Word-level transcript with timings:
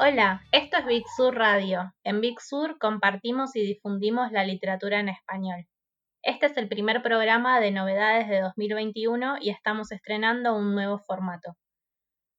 Hola, 0.00 0.42
esto 0.52 0.76
es 0.76 0.86
Big 0.86 1.04
Sur 1.16 1.34
Radio. 1.34 1.92
En 2.04 2.20
Big 2.20 2.40
Sur 2.40 2.78
compartimos 2.78 3.56
y 3.56 3.62
difundimos 3.62 4.30
la 4.30 4.44
literatura 4.44 5.00
en 5.00 5.08
español. 5.08 5.66
Este 6.22 6.46
es 6.46 6.56
el 6.56 6.68
primer 6.68 7.02
programa 7.02 7.58
de 7.58 7.72
novedades 7.72 8.28
de 8.28 8.40
2021 8.40 9.38
y 9.40 9.50
estamos 9.50 9.90
estrenando 9.90 10.54
un 10.54 10.72
nuevo 10.76 11.00
formato. 11.00 11.56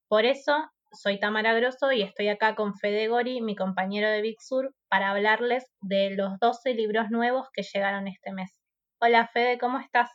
Por 0.08 0.24
eso, 0.24 0.70
soy 0.90 1.20
Tamara 1.20 1.52
Grosso 1.52 1.92
y 1.92 2.00
estoy 2.00 2.28
acá 2.28 2.54
con 2.54 2.74
Fede 2.76 3.08
Gori, 3.08 3.42
mi 3.42 3.54
compañero 3.54 4.08
de 4.08 4.22
Big 4.22 4.40
Sur, 4.40 4.72
para 4.88 5.10
hablarles 5.10 5.70
de 5.82 6.16
los 6.16 6.38
12 6.38 6.72
libros 6.72 7.10
nuevos 7.10 7.48
que 7.52 7.62
llegaron 7.62 8.08
este 8.08 8.32
mes. 8.32 8.56
Hola 9.02 9.28
Fede, 9.34 9.58
¿cómo 9.58 9.80
estás? 9.80 10.08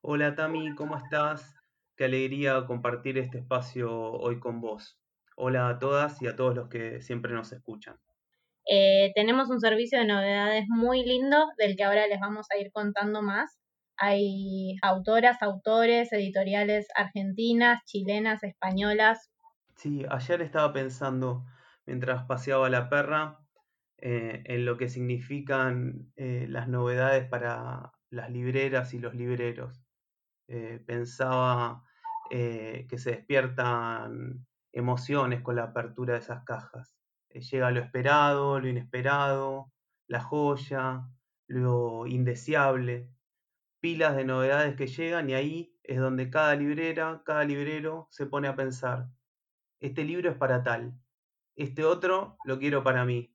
Hola 0.00 0.34
Tami, 0.34 0.74
¿cómo 0.76 0.96
estás? 0.96 1.54
Qué 1.94 2.06
alegría 2.06 2.64
compartir 2.66 3.18
este 3.18 3.40
espacio 3.40 3.92
hoy 3.92 4.40
con 4.40 4.62
vos. 4.62 4.98
Hola 5.38 5.68
a 5.68 5.78
todas 5.78 6.22
y 6.22 6.26
a 6.28 6.34
todos 6.34 6.54
los 6.54 6.70
que 6.70 7.02
siempre 7.02 7.34
nos 7.34 7.52
escuchan. 7.52 7.98
Eh, 8.66 9.12
tenemos 9.14 9.50
un 9.50 9.60
servicio 9.60 9.98
de 9.98 10.06
novedades 10.06 10.64
muy 10.66 11.04
lindo 11.04 11.48
del 11.58 11.76
que 11.76 11.84
ahora 11.84 12.06
les 12.06 12.18
vamos 12.18 12.46
a 12.50 12.56
ir 12.56 12.72
contando 12.72 13.20
más. 13.20 13.58
Hay 13.98 14.76
autoras, 14.80 15.42
autores, 15.42 16.10
editoriales 16.14 16.88
argentinas, 16.96 17.84
chilenas, 17.84 18.42
españolas. 18.44 19.30
Sí, 19.76 20.06
ayer 20.08 20.40
estaba 20.40 20.72
pensando, 20.72 21.44
mientras 21.84 22.24
paseaba 22.24 22.70
la 22.70 22.88
perra, 22.88 23.38
eh, 23.98 24.42
en 24.46 24.64
lo 24.64 24.78
que 24.78 24.88
significan 24.88 26.12
eh, 26.16 26.46
las 26.48 26.66
novedades 26.66 27.28
para 27.28 27.92
las 28.08 28.30
libreras 28.30 28.94
y 28.94 28.98
los 29.00 29.14
libreros. 29.14 29.82
pensaba 30.86 31.82
que 32.30 32.98
se 32.98 33.10
despiertan 33.10 34.46
emociones 34.76 35.40
con 35.40 35.56
la 35.56 35.64
apertura 35.64 36.12
de 36.14 36.20
esas 36.20 36.44
cajas. 36.44 36.94
Eh, 37.30 37.40
llega 37.40 37.70
lo 37.70 37.80
esperado, 37.80 38.60
lo 38.60 38.68
inesperado, 38.68 39.72
la 40.06 40.20
joya, 40.20 41.08
lo 41.48 42.06
indeseable, 42.06 43.08
pilas 43.80 44.16
de 44.16 44.24
novedades 44.24 44.76
que 44.76 44.86
llegan 44.86 45.30
y 45.30 45.34
ahí 45.34 45.78
es 45.82 45.98
donde 45.98 46.28
cada 46.28 46.54
librera, 46.54 47.22
cada 47.24 47.44
librero 47.44 48.06
se 48.10 48.26
pone 48.26 48.48
a 48.48 48.56
pensar, 48.56 49.08
este 49.80 50.04
libro 50.04 50.30
es 50.30 50.36
para 50.36 50.62
tal, 50.62 50.92
este 51.56 51.82
otro 51.82 52.36
lo 52.44 52.58
quiero 52.58 52.84
para 52.84 53.04
mí. 53.06 53.32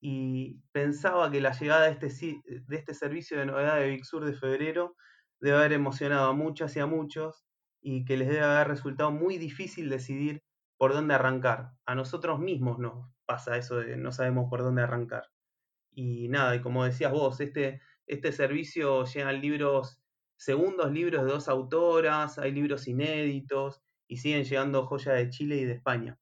Y 0.00 0.60
pensaba 0.70 1.30
que 1.30 1.40
la 1.40 1.52
llegada 1.52 1.86
de 1.90 2.06
este, 2.06 2.42
de 2.44 2.76
este 2.76 2.94
servicio 2.94 3.38
de 3.38 3.46
novedades 3.46 3.84
de 3.84 3.90
Big 3.90 4.04
Sur 4.04 4.24
de 4.24 4.34
febrero 4.34 4.96
debe 5.40 5.56
haber 5.56 5.72
emocionado 5.72 6.28
a 6.28 6.34
muchas 6.34 6.76
y 6.76 6.80
a 6.80 6.86
muchos 6.86 7.46
y 7.80 8.04
que 8.04 8.16
les 8.16 8.28
debe 8.28 8.42
haber 8.42 8.68
resultado 8.68 9.10
muy 9.10 9.38
difícil 9.38 9.88
decidir 9.88 10.42
por 10.78 10.94
dónde 10.94 11.14
arrancar. 11.14 11.72
A 11.84 11.94
nosotros 11.94 12.38
mismos 12.38 12.78
nos 12.78 13.10
pasa 13.26 13.58
eso 13.58 13.76
de 13.76 13.96
no 13.96 14.12
sabemos 14.12 14.48
por 14.48 14.62
dónde 14.62 14.82
arrancar. 14.82 15.28
Y 15.92 16.28
nada, 16.28 16.54
y 16.54 16.62
como 16.62 16.84
decías 16.84 17.12
vos, 17.12 17.40
este, 17.40 17.82
este 18.06 18.32
servicio 18.32 19.04
llegan 19.04 19.40
libros, 19.40 20.00
segundos 20.36 20.92
libros 20.92 21.24
de 21.24 21.32
dos 21.32 21.48
autoras, 21.48 22.38
hay 22.38 22.52
libros 22.52 22.86
inéditos 22.86 23.82
y 24.06 24.18
siguen 24.18 24.44
llegando 24.44 24.86
joyas 24.86 25.16
de 25.16 25.28
Chile 25.28 25.56
y 25.56 25.64
de 25.64 25.74
España. 25.74 26.18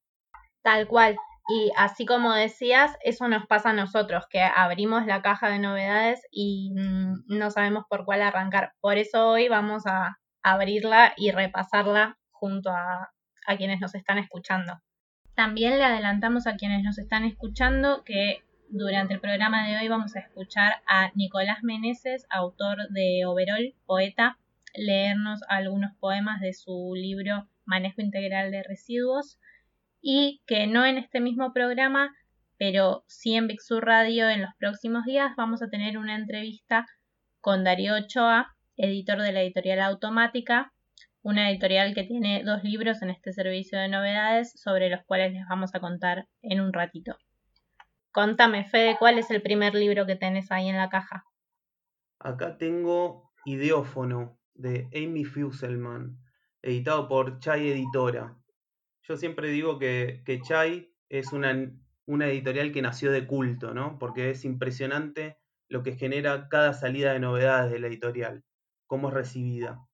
Tal 0.62 0.88
cual. 0.88 1.16
Y 1.48 1.70
así 1.76 2.06
como 2.06 2.34
decías, 2.34 2.96
eso 3.04 3.28
nos 3.28 3.46
pasa 3.46 3.70
a 3.70 3.74
nosotros, 3.74 4.24
que 4.28 4.40
abrimos 4.42 5.06
la 5.06 5.22
caja 5.22 5.48
de 5.48 5.60
novedades 5.60 6.20
y 6.32 6.72
mm, 6.74 7.26
no 7.28 7.50
sabemos 7.50 7.84
por 7.88 8.04
cuál 8.04 8.22
arrancar. 8.22 8.72
Por 8.80 8.96
eso 8.96 9.28
hoy 9.28 9.48
vamos 9.48 9.86
a 9.86 10.18
abrirla 10.42 11.12
y 11.16 11.30
repasarla 11.30 12.18
junto 12.30 12.70
a, 12.70 13.12
a 13.46 13.56
quienes 13.56 13.80
nos 13.80 13.94
están 13.94 14.18
escuchando. 14.18 14.80
También 15.34 15.78
le 15.78 15.84
adelantamos 15.84 16.46
a 16.46 16.56
quienes 16.56 16.82
nos 16.82 16.98
están 16.98 17.24
escuchando 17.24 18.04
que 18.04 18.42
durante 18.68 19.14
el 19.14 19.20
programa 19.20 19.68
de 19.68 19.76
hoy 19.76 19.88
vamos 19.88 20.16
a 20.16 20.20
escuchar 20.20 20.74
a 20.86 21.10
Nicolás 21.14 21.62
Meneses, 21.62 22.26
autor 22.30 22.88
de 22.90 23.24
Overol, 23.26 23.74
poeta, 23.84 24.38
leernos 24.74 25.40
algunos 25.48 25.94
poemas 25.96 26.40
de 26.40 26.52
su 26.52 26.94
libro 26.94 27.48
Manejo 27.64 28.00
Integral 28.00 28.50
de 28.50 28.62
Residuos 28.62 29.38
y 30.00 30.42
que 30.46 30.66
no 30.66 30.84
en 30.84 30.98
este 30.98 31.20
mismo 31.20 31.52
programa, 31.52 32.14
pero 32.58 33.04
sí 33.06 33.34
en 33.34 33.46
Bixur 33.46 33.84
Radio 33.84 34.28
en 34.28 34.42
los 34.42 34.54
próximos 34.58 35.04
días 35.04 35.32
vamos 35.36 35.62
a 35.62 35.68
tener 35.68 35.98
una 35.98 36.16
entrevista 36.16 36.86
con 37.40 37.64
Darío 37.64 37.94
Ochoa, 37.94 38.56
editor 38.76 39.20
de 39.20 39.32
la 39.32 39.42
editorial 39.42 39.80
Automática, 39.80 40.72
una 41.26 41.50
editorial 41.50 41.92
que 41.92 42.04
tiene 42.04 42.44
dos 42.44 42.62
libros 42.62 43.02
en 43.02 43.10
este 43.10 43.32
servicio 43.32 43.80
de 43.80 43.88
novedades 43.88 44.52
sobre 44.54 44.88
los 44.88 45.04
cuales 45.06 45.32
les 45.32 45.44
vamos 45.48 45.74
a 45.74 45.80
contar 45.80 46.28
en 46.40 46.60
un 46.60 46.72
ratito. 46.72 47.16
Contame, 48.12 48.64
Fede, 48.64 48.94
¿cuál 48.96 49.18
es 49.18 49.28
el 49.32 49.42
primer 49.42 49.74
libro 49.74 50.06
que 50.06 50.14
tenés 50.14 50.52
ahí 50.52 50.68
en 50.68 50.76
la 50.76 50.88
caja? 50.88 51.24
Acá 52.20 52.58
tengo 52.58 53.32
Ideófono 53.44 54.38
de 54.54 54.88
Amy 54.94 55.24
Fusselman, 55.24 56.16
editado 56.62 57.08
por 57.08 57.40
Chai 57.40 57.70
Editora. 57.70 58.36
Yo 59.02 59.16
siempre 59.16 59.48
digo 59.48 59.80
que, 59.80 60.22
que 60.24 60.40
Chai 60.40 60.92
es 61.08 61.32
una, 61.32 61.72
una 62.06 62.28
editorial 62.28 62.70
que 62.70 62.82
nació 62.82 63.10
de 63.10 63.26
culto, 63.26 63.74
¿no? 63.74 63.98
Porque 63.98 64.30
es 64.30 64.44
impresionante 64.44 65.38
lo 65.68 65.82
que 65.82 65.96
genera 65.96 66.48
cada 66.48 66.72
salida 66.72 67.12
de 67.12 67.18
novedades 67.18 67.72
de 67.72 67.80
la 67.80 67.88
editorial, 67.88 68.44
cómo 68.86 69.08
es 69.08 69.14
recibida. 69.14 69.85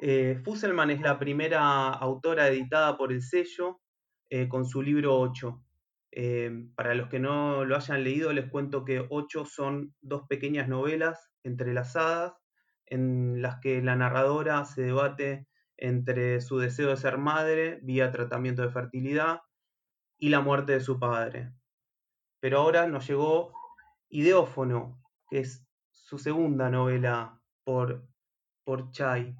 Eh, 0.00 0.40
Fusselman 0.44 0.90
es 0.90 1.00
la 1.00 1.18
primera 1.18 1.88
autora 1.90 2.48
editada 2.48 2.96
por 2.96 3.12
el 3.12 3.22
sello 3.22 3.80
eh, 4.30 4.48
con 4.48 4.66
su 4.66 4.82
libro 4.82 5.18
8. 5.18 5.62
Eh, 6.16 6.68
para 6.74 6.94
los 6.94 7.08
que 7.08 7.18
no 7.18 7.64
lo 7.64 7.76
hayan 7.76 8.04
leído, 8.04 8.32
les 8.32 8.48
cuento 8.50 8.84
que 8.84 9.06
8 9.08 9.44
son 9.44 9.94
dos 10.00 10.22
pequeñas 10.28 10.68
novelas 10.68 11.30
entrelazadas 11.42 12.34
en 12.86 13.42
las 13.42 13.60
que 13.60 13.82
la 13.82 13.96
narradora 13.96 14.64
se 14.64 14.82
debate 14.82 15.46
entre 15.76 16.40
su 16.40 16.58
deseo 16.58 16.90
de 16.90 16.96
ser 16.96 17.18
madre 17.18 17.80
vía 17.82 18.12
tratamiento 18.12 18.62
de 18.62 18.70
fertilidad 18.70 19.40
y 20.18 20.28
la 20.28 20.40
muerte 20.40 20.72
de 20.72 20.80
su 20.80 20.98
padre. 20.98 21.52
Pero 22.40 22.58
ahora 22.58 22.86
nos 22.86 23.06
llegó 23.08 23.52
Ideófono, 24.08 25.00
que 25.28 25.40
es 25.40 25.66
su 25.90 26.18
segunda 26.18 26.70
novela 26.70 27.40
por, 27.64 28.06
por 28.64 28.90
Chai. 28.92 29.34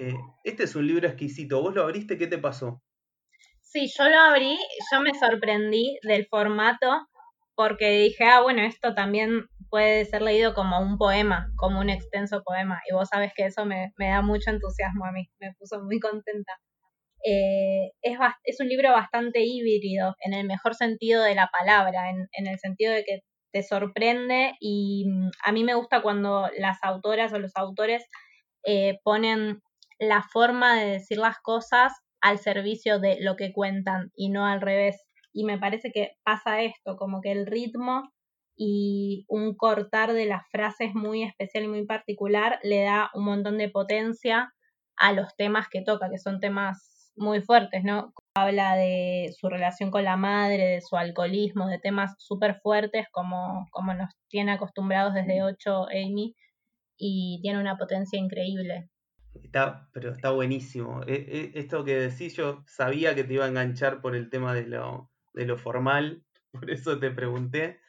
Eh, 0.00 0.14
este 0.44 0.62
es 0.62 0.76
un 0.76 0.86
libro 0.86 1.08
exquisito. 1.08 1.60
¿Vos 1.60 1.74
lo 1.74 1.82
abriste? 1.82 2.16
¿Qué 2.16 2.28
te 2.28 2.38
pasó? 2.38 2.80
Sí, 3.60 3.90
yo 3.98 4.08
lo 4.08 4.16
abrí, 4.16 4.56
yo 4.92 5.00
me 5.00 5.12
sorprendí 5.18 5.98
del 6.02 6.26
formato 6.26 7.08
porque 7.56 7.90
dije, 7.90 8.24
ah, 8.24 8.40
bueno, 8.40 8.62
esto 8.62 8.94
también 8.94 9.46
puede 9.68 10.04
ser 10.04 10.22
leído 10.22 10.54
como 10.54 10.80
un 10.80 10.98
poema, 10.98 11.50
como 11.56 11.80
un 11.80 11.90
extenso 11.90 12.42
poema. 12.44 12.80
Y 12.88 12.94
vos 12.94 13.08
sabes 13.08 13.32
que 13.34 13.46
eso 13.46 13.66
me, 13.66 13.92
da 13.98 14.22
mucho 14.22 14.50
entusiasmo 14.50 15.04
a 15.04 15.10
mí, 15.10 15.28
me 15.40 15.52
puso 15.58 15.82
muy 15.82 15.98
contenta. 15.98 16.52
Eh, 17.24 17.90
es, 18.00 18.16
es, 18.44 18.60
un 18.60 18.68
libro 18.68 18.92
bastante 18.92 19.42
híbrido, 19.42 20.14
en 20.20 20.34
el 20.34 20.46
mejor 20.46 20.76
sentido 20.76 21.24
de 21.24 21.34
la 21.34 21.50
palabra, 21.50 22.10
en, 22.10 22.28
en 22.32 22.46
el 22.46 22.60
sentido 22.60 22.92
de 22.92 23.04
que 23.04 23.20
te 23.52 23.64
sorprende 23.64 24.54
y 24.60 25.06
mm, 25.08 25.30
a 25.44 25.52
mí 25.52 25.64
me 25.64 25.74
gusta 25.74 26.02
cuando 26.02 26.48
las 26.56 26.78
autoras 26.82 27.32
o 27.32 27.38
los 27.40 27.56
autores 27.56 28.04
eh, 28.64 28.98
ponen 29.02 29.62
la 29.98 30.22
forma 30.22 30.78
de 30.78 30.86
decir 30.92 31.18
las 31.18 31.38
cosas 31.38 31.92
al 32.20 32.38
servicio 32.38 32.98
de 32.98 33.18
lo 33.20 33.36
que 33.36 33.52
cuentan 33.52 34.10
y 34.14 34.30
no 34.30 34.46
al 34.46 34.60
revés. 34.60 35.04
Y 35.32 35.44
me 35.44 35.58
parece 35.58 35.90
que 35.92 36.12
pasa 36.24 36.62
esto, 36.62 36.96
como 36.96 37.20
que 37.20 37.32
el 37.32 37.46
ritmo 37.46 38.10
y 38.56 39.24
un 39.28 39.54
cortar 39.56 40.12
de 40.12 40.26
las 40.26 40.42
frases 40.50 40.94
muy 40.94 41.22
especial 41.22 41.64
y 41.64 41.68
muy 41.68 41.86
particular 41.86 42.58
le 42.62 42.82
da 42.82 43.10
un 43.14 43.24
montón 43.24 43.58
de 43.58 43.68
potencia 43.68 44.52
a 44.96 45.12
los 45.12 45.36
temas 45.36 45.68
que 45.70 45.82
toca, 45.82 46.10
que 46.10 46.18
son 46.18 46.40
temas 46.40 47.12
muy 47.16 47.40
fuertes, 47.40 47.84
¿no? 47.84 48.12
Habla 48.36 48.76
de 48.76 49.32
su 49.38 49.48
relación 49.48 49.90
con 49.90 50.04
la 50.04 50.16
madre, 50.16 50.66
de 50.66 50.80
su 50.80 50.96
alcoholismo, 50.96 51.68
de 51.68 51.78
temas 51.78 52.14
súper 52.18 52.56
fuertes 52.62 53.06
como, 53.12 53.66
como 53.70 53.94
nos 53.94 54.10
tiene 54.28 54.52
acostumbrados 54.52 55.14
desde 55.14 55.42
8 55.42 55.86
Amy 55.90 56.34
y 56.96 57.40
tiene 57.42 57.60
una 57.60 57.76
potencia 57.76 58.18
increíble. 58.18 58.88
Está, 59.48 59.88
pero 59.94 60.10
está 60.10 60.30
buenísimo. 60.30 61.00
E, 61.06 61.14
e, 61.54 61.58
esto 61.58 61.82
que 61.82 61.94
decís, 61.94 62.36
yo 62.36 62.64
sabía 62.66 63.14
que 63.14 63.24
te 63.24 63.32
iba 63.32 63.46
a 63.46 63.48
enganchar 63.48 64.02
por 64.02 64.14
el 64.14 64.28
tema 64.28 64.52
de 64.52 64.66
lo, 64.66 65.10
de 65.32 65.46
lo 65.46 65.56
formal, 65.56 66.22
por 66.52 66.70
eso 66.70 66.98
te 66.98 67.10
pregunté. 67.10 67.80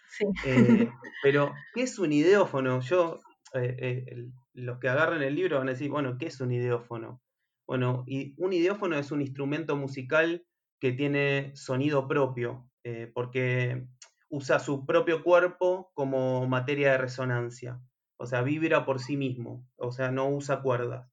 Eh, 0.46 0.90
pero, 1.24 1.54
¿qué 1.74 1.82
es 1.82 2.00
un 2.00 2.14
ideófono? 2.14 2.80
Yo, 2.80 3.20
eh, 3.56 3.76
eh, 3.78 4.28
los 4.54 4.80
que 4.80 4.88
agarren 4.88 5.22
el 5.22 5.36
libro 5.36 5.58
van 5.58 5.68
a 5.68 5.72
decir, 5.72 5.90
bueno, 5.90 6.18
¿qué 6.18 6.28
es 6.28 6.40
un 6.40 6.54
ideófono? 6.54 7.22
Bueno, 7.68 8.06
y 8.08 8.36
un 8.38 8.54
ideófono 8.54 8.98
es 8.98 9.12
un 9.12 9.22
instrumento 9.22 9.76
musical 9.76 10.46
que 10.80 10.94
tiene 10.94 11.52
sonido 11.56 12.08
propio, 12.08 12.72
porque 13.14 13.86
usa 14.30 14.58
su 14.58 14.86
propio 14.88 15.24
cuerpo 15.24 15.92
como 15.94 16.48
materia 16.48 16.94
de 16.94 16.98
resonancia. 16.98 17.80
O 18.18 18.26
sea, 18.26 18.42
vibra 18.42 18.86
por 18.86 19.00
sí 19.00 19.18
mismo, 19.18 19.68
o 19.76 19.92
sea, 19.92 20.10
no 20.10 20.30
usa 20.30 20.62
cuerdas 20.62 21.12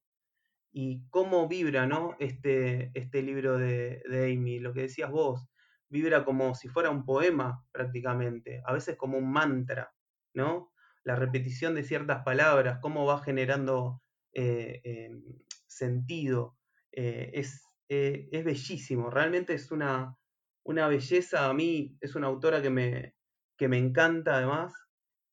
y 0.78 1.08
cómo 1.08 1.48
vibra, 1.48 1.86
¿no? 1.86 2.16
Este, 2.18 2.90
este 2.92 3.22
libro 3.22 3.56
de, 3.56 4.02
de 4.10 4.30
Amy, 4.30 4.58
lo 4.58 4.74
que 4.74 4.82
decías 4.82 5.10
vos, 5.10 5.48
vibra 5.88 6.22
como 6.22 6.54
si 6.54 6.68
fuera 6.68 6.90
un 6.90 7.06
poema 7.06 7.64
prácticamente, 7.72 8.60
a 8.66 8.74
veces 8.74 8.94
como 8.94 9.16
un 9.16 9.32
mantra, 9.32 9.94
¿no? 10.34 10.74
La 11.02 11.16
repetición 11.16 11.74
de 11.74 11.82
ciertas 11.82 12.22
palabras, 12.24 12.78
cómo 12.82 13.06
va 13.06 13.22
generando 13.22 14.02
eh, 14.34 14.82
em, 14.84 15.22
sentido, 15.66 16.58
eh, 16.92 17.30
es, 17.32 17.64
eh, 17.88 18.28
es, 18.30 18.44
bellísimo, 18.44 19.08
realmente 19.08 19.54
es 19.54 19.70
una, 19.70 20.14
una, 20.62 20.88
belleza, 20.88 21.48
a 21.48 21.54
mí 21.54 21.96
es 22.02 22.14
una 22.16 22.26
autora 22.26 22.60
que 22.60 22.68
me, 22.68 23.14
que 23.56 23.68
me 23.68 23.78
encanta 23.78 24.36
además, 24.36 24.74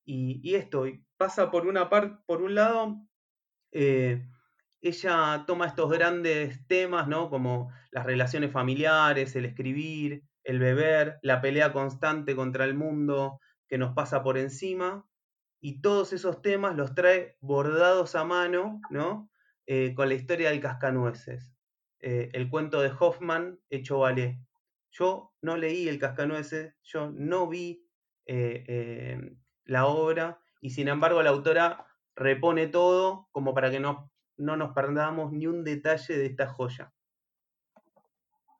y, 0.05 0.39
y 0.41 0.55
esto, 0.55 0.85
pasa 1.17 1.51
por 1.51 1.67
una 1.67 1.89
parte, 1.89 2.23
por 2.27 2.41
un 2.41 2.55
lado, 2.55 2.95
ella 4.83 5.45
toma 5.47 5.67
estos 5.67 5.89
grandes 5.89 6.67
temas, 6.67 7.07
¿no? 7.07 7.29
Como 7.29 7.71
las 7.91 8.05
relaciones 8.05 8.51
familiares, 8.51 9.35
el 9.35 9.45
escribir, 9.45 10.23
el 10.43 10.59
beber, 10.59 11.19
la 11.21 11.41
pelea 11.41 11.71
constante 11.71 12.35
contra 12.35 12.65
el 12.65 12.75
mundo 12.75 13.39
que 13.69 13.77
nos 13.77 13.93
pasa 13.93 14.23
por 14.23 14.37
encima, 14.37 15.05
y 15.61 15.79
todos 15.81 16.11
esos 16.11 16.41
temas 16.41 16.75
los 16.75 16.93
trae 16.93 17.37
bordados 17.39 18.15
a 18.15 18.25
mano, 18.25 18.81
¿no? 18.89 19.29
Eh, 19.65 19.93
con 19.95 20.09
la 20.09 20.15
historia 20.15 20.49
del 20.49 20.59
cascanueces, 20.59 21.55
eh, 22.01 22.29
el 22.33 22.49
cuento 22.49 22.81
de 22.81 22.91
Hoffman 22.99 23.59
hecho 23.69 23.99
ballet. 23.99 24.37
Yo 24.91 25.33
no 25.41 25.55
leí 25.55 25.87
el 25.87 25.97
cascanueces, 25.97 26.75
yo 26.83 27.09
no 27.09 27.47
vi 27.47 27.87
eh, 28.25 29.37
la 29.63 29.85
obra, 29.85 30.41
y 30.59 30.71
sin 30.71 30.89
embargo 30.89 31.23
la 31.23 31.29
autora 31.29 31.87
repone 32.15 32.67
todo 32.67 33.29
como 33.31 33.53
para 33.53 33.71
que 33.71 33.79
no, 33.79 34.12
no 34.37 34.57
nos 34.57 34.73
perdamos 34.73 35.31
ni 35.31 35.47
un 35.47 35.63
detalle 35.63 36.17
de 36.17 36.25
esta 36.25 36.47
joya. 36.47 36.93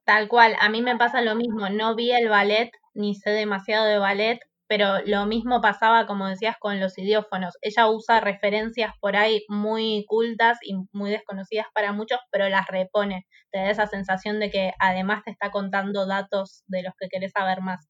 Tal 0.06 0.28
cual, 0.28 0.56
a 0.60 0.70
mí 0.70 0.82
me 0.82 0.98
pasa 0.98 1.22
lo 1.22 1.36
mismo, 1.36 1.70
no 1.70 1.96
vi 1.96 2.12
el 2.12 2.28
ballet, 2.30 2.72
ni 2.94 3.16
sé 3.16 3.30
demasiado 3.32 3.86
de 3.86 3.98
ballet, 3.98 4.40
pero 4.68 5.00
lo 5.06 5.26
mismo 5.26 5.62
pasaba, 5.62 6.08
como 6.08 6.28
decías, 6.28 6.58
con 6.60 6.80
los 6.80 6.98
idiófonos. 6.98 7.58
Ella 7.62 7.88
usa 7.90 8.20
referencias 8.20 8.94
por 9.00 9.16
ahí 9.16 9.46
muy 9.48 10.04
cultas 10.08 10.58
y 10.64 10.76
muy 10.92 11.12
desconocidas 11.12 11.68
para 11.74 11.94
muchos, 11.94 12.20
pero 12.32 12.50
las 12.50 12.68
repone. 12.68 13.28
Te 13.52 13.60
da 13.60 13.70
esa 13.70 13.88
sensación 13.88 14.40
de 14.40 14.50
que 14.50 14.74
además 14.80 15.24
te 15.24 15.32
está 15.32 15.52
contando 15.52 16.06
datos 16.06 16.64
de 16.68 16.84
los 16.84 16.94
que 17.00 17.08
querés 17.10 17.32
saber 17.32 17.62
más. 17.62 17.88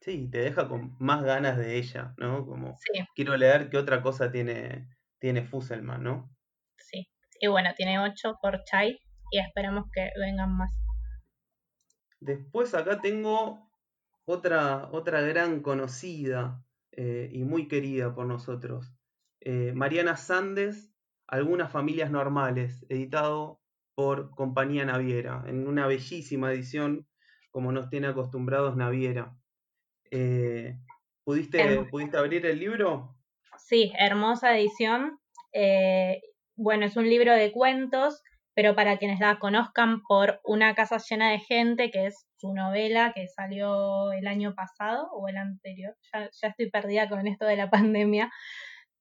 Sí, 0.00 0.28
te 0.30 0.38
deja 0.38 0.68
con 0.68 0.96
más 0.98 1.22
ganas 1.22 1.58
de 1.58 1.76
ella, 1.76 2.14
¿no? 2.16 2.46
Como 2.46 2.76
quiero 3.14 3.36
leer 3.36 3.68
qué 3.68 3.76
otra 3.76 4.00
cosa 4.02 4.30
tiene, 4.30 4.88
tiene 5.18 5.42
Fusselman, 5.42 6.02
¿no? 6.02 6.30
Y 7.40 7.46
bueno, 7.46 7.70
tiene 7.76 7.98
ocho 7.98 8.38
por 8.40 8.64
Chai 8.64 9.00
y 9.30 9.38
esperamos 9.38 9.84
que 9.92 10.10
vengan 10.18 10.56
más. 10.56 10.70
Después 12.20 12.74
acá 12.74 13.00
tengo 13.00 13.70
otra, 14.24 14.88
otra 14.92 15.20
gran 15.20 15.62
conocida 15.62 16.62
eh, 16.92 17.30
y 17.32 17.44
muy 17.44 17.68
querida 17.68 18.14
por 18.14 18.26
nosotros. 18.26 18.92
Eh, 19.40 19.72
Mariana 19.74 20.16
Sandes, 20.16 20.92
Algunas 21.30 21.70
familias 21.70 22.10
normales, 22.10 22.86
editado 22.88 23.60
por 23.94 24.30
Compañía 24.30 24.86
Naviera, 24.86 25.44
en 25.46 25.68
una 25.68 25.86
bellísima 25.86 26.52
edición 26.52 27.06
como 27.50 27.70
nos 27.70 27.90
tiene 27.90 28.06
acostumbrados 28.06 28.76
Naviera. 28.76 29.36
Eh, 30.10 30.78
¿pudiste, 31.24 31.84
¿Pudiste 31.90 32.16
abrir 32.16 32.46
el 32.46 32.58
libro? 32.58 33.14
Sí, 33.58 33.92
hermosa 33.98 34.56
edición. 34.56 35.18
Bueno, 36.58 36.84
es 36.84 36.96
un 36.96 37.08
libro 37.08 37.32
de 37.34 37.52
cuentos 37.52 38.22
pero 38.58 38.74
para 38.74 38.96
quienes 38.96 39.20
la 39.20 39.38
conozcan 39.38 40.02
por 40.02 40.40
Una 40.42 40.74
casa 40.74 40.96
llena 40.98 41.30
de 41.30 41.38
gente, 41.38 41.92
que 41.92 42.06
es 42.06 42.26
su 42.38 42.52
novela 42.52 43.12
que 43.14 43.28
salió 43.28 44.10
el 44.10 44.26
año 44.26 44.52
pasado 44.56 45.08
o 45.12 45.28
el 45.28 45.36
anterior, 45.36 45.94
ya, 46.12 46.28
estoy 46.48 46.68
perdida 46.68 47.08
con 47.08 47.28
esto 47.28 47.44
de 47.46 47.54
la 47.54 47.70
pandemia, 47.94 48.32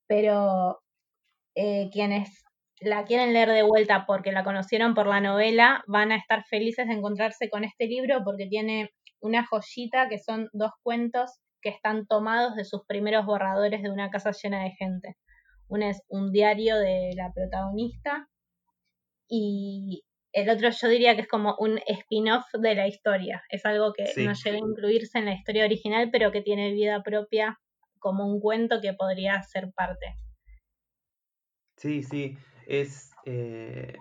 pero 0.06 0.80
eh, 1.56 1.90
quienes 1.92 2.44
la 2.82 3.04
quieren 3.06 3.34
leer 3.34 3.50
de 3.50 3.64
vuelta 3.64 4.06
porque 4.06 4.32
la 4.32 4.44
conocieron 4.44 4.94
por 4.94 5.08
la 5.08 5.22
novela, 5.22 5.84
van 5.88 6.12
a 6.12 6.18
estar 6.18 6.44
felices 6.46 6.88
de 6.88 6.94
encontrarse 6.94 7.50
con 7.50 7.64
este 7.64 7.88
libro 7.88 8.22
porque 8.24 8.46
tiene 8.46 8.92
una 9.22 9.44
joyita 9.44 10.08
que 10.08 10.20
son 10.20 10.50
dos 10.54 10.74
cuentos 10.84 11.32
que 11.64 11.70
están 11.70 12.06
tomados 12.06 12.56
de 12.56 12.64
sus 12.64 12.86
primeros 12.86 13.26
borradores 13.26 13.82
de 13.82 13.90
una 13.90 14.12
casa 14.12 14.34
llena 14.34 14.62
de 14.66 14.76
gente. 14.78 15.18
Uno 15.70 15.86
es 15.86 16.02
un 16.08 16.32
diario 16.32 16.78
de 16.78 17.14
la 17.16 17.32
protagonista 17.34 18.30
y 19.28 20.04
el 20.34 20.50
otro 20.50 20.70
yo 20.70 20.88
diría 20.88 21.16
que 21.16 21.22
es 21.22 21.28
como 21.28 21.56
un 21.58 21.80
spin-off 21.88 22.46
de 22.54 22.76
la 22.76 22.88
historia. 22.88 23.44
Es 23.50 23.66
algo 23.66 23.94
que 23.94 24.04
no 24.24 24.34
llega 24.34 24.58
a 24.58 24.60
incluirse 24.60 25.18
en 25.18 25.26
la 25.26 25.34
historia 25.34 25.66
original, 25.66 26.10
pero 26.12 26.32
que 26.32 26.42
tiene 26.42 26.74
vida 26.74 27.02
propia 27.04 27.60
como 28.00 28.28
un 28.28 28.40
cuento 28.40 28.80
que 28.82 28.94
podría 28.94 29.42
ser 29.42 29.72
parte. 29.74 30.18
Sí, 31.78 32.04
sí. 32.04 32.38
Es. 32.68 33.12
Eh, 33.26 33.98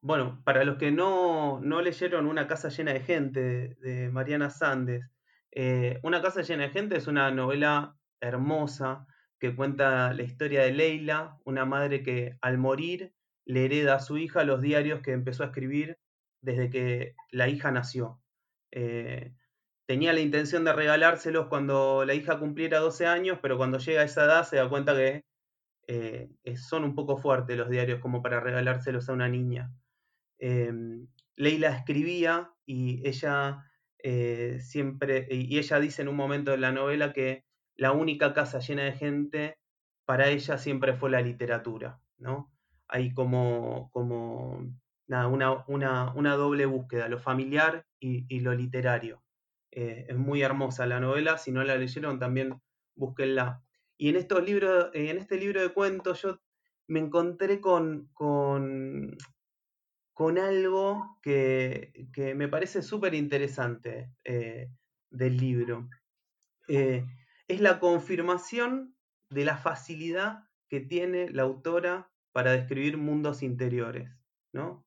bueno, 0.00 0.42
para 0.44 0.64
los 0.64 0.78
que 0.78 0.90
no, 0.90 1.60
leyeron 1.60 2.26
Una 2.26 2.48
casa 2.48 2.68
llena 2.70 2.92
de 2.92 3.00
gente 3.00 3.76
de, 3.80 4.08
Mariana 4.10 4.50
Sandes, 4.50 5.04
eh, 5.52 6.00
Una 6.02 6.22
casa 6.22 6.42
llena 6.42 6.64
de 6.64 6.70
gente 6.70 6.96
es 6.96 7.06
una 7.06 7.30
novela 7.30 7.96
hermosa 8.20 9.06
que 9.42 9.56
cuenta 9.56 10.14
la 10.14 10.22
historia 10.22 10.62
de 10.62 10.70
Leila, 10.70 11.36
una 11.42 11.64
madre 11.64 12.04
que 12.04 12.38
al 12.42 12.58
morir 12.58 13.12
le 13.44 13.64
hereda 13.64 13.96
a 13.96 13.98
su 13.98 14.16
hija 14.16 14.44
los 14.44 14.62
diarios 14.62 15.00
que 15.00 15.10
empezó 15.10 15.42
a 15.42 15.46
escribir 15.46 15.98
desde 16.40 16.70
que 16.70 17.16
la 17.32 17.48
hija 17.48 17.72
nació. 17.72 18.22
Eh, 18.70 19.34
tenía 19.84 20.12
la 20.12 20.20
intención 20.20 20.62
de 20.62 20.72
regalárselos 20.72 21.48
cuando 21.48 22.04
la 22.04 22.14
hija 22.14 22.38
cumpliera 22.38 22.78
12 22.78 23.04
años, 23.06 23.40
pero 23.42 23.56
cuando 23.56 23.78
llega 23.78 24.02
a 24.02 24.04
esa 24.04 24.26
edad 24.26 24.44
se 24.44 24.58
da 24.58 24.68
cuenta 24.68 24.94
que 24.94 25.24
eh, 25.88 26.30
son 26.54 26.84
un 26.84 26.94
poco 26.94 27.16
fuertes 27.16 27.58
los 27.58 27.68
diarios 27.68 27.98
como 27.98 28.22
para 28.22 28.38
regalárselos 28.38 29.08
a 29.08 29.12
una 29.12 29.28
niña. 29.28 29.72
Em, 30.38 31.08
Leila 31.34 31.76
escribía 31.76 32.52
y 32.64 33.04
ella 33.04 33.68
eh, 34.04 34.60
siempre, 34.60 35.26
y 35.28 35.58
ella 35.58 35.80
dice 35.80 36.02
en 36.02 36.08
un 36.08 36.16
momento 36.16 36.52
de 36.52 36.58
la 36.58 36.70
novela 36.70 37.12
que 37.12 37.44
la 37.76 37.92
única 37.92 38.34
casa 38.34 38.58
llena 38.60 38.84
de 38.84 38.92
gente 38.92 39.58
para 40.04 40.28
ella 40.28 40.58
siempre 40.58 40.94
fue 40.94 41.10
la 41.10 41.20
literatura, 41.20 42.00
¿no? 42.18 42.52
hay 42.92 43.12
como, 43.14 43.90
como 43.90 44.70
una, 45.08 46.36
doble 46.36 46.66
búsqueda, 46.66 47.08
lo 47.08 47.18
familiar 47.18 47.86
y, 47.98 48.40
lo 48.40 48.54
literario. 48.54 49.22
Eh, 49.70 50.06
es 50.08 50.16
muy 50.16 50.42
hermosa 50.42 50.86
la 50.86 51.00
novela, 51.00 51.38
si 51.38 51.52
no 51.52 51.64
la 51.64 51.76
leyeron 51.76 52.18
también 52.18 52.60
búsquenla. 52.94 53.62
Y 53.96 54.10
en 54.10 54.16
estos 54.16 54.44
libros, 54.44 54.90
en 54.92 55.16
este 55.16 55.38
libro 55.38 55.62
de 55.62 55.72
cuentos 55.72 56.20
yo 56.20 56.38
me 56.86 57.00
encontré 57.00 57.62
con, 57.62 58.10
con, 58.12 59.16
con 60.12 60.36
algo 60.36 61.18
que, 61.22 61.92
me 62.36 62.48
parece 62.48 62.82
súper 62.82 63.14
interesante 63.14 64.10
eh, 64.24 64.68
del 65.10 65.38
libro. 65.38 65.88
Eh, 66.68 67.06
es 67.52 67.60
la 67.60 67.78
confirmación 67.78 68.96
de 69.28 69.44
la 69.44 69.56
facilidad 69.56 70.48
que 70.68 70.80
tiene 70.80 71.30
la 71.30 71.42
autora 71.42 72.10
para 72.32 72.52
describir 72.52 72.96
mundos 72.96 73.42
interiores, 73.42 74.10
¿no? 74.52 74.86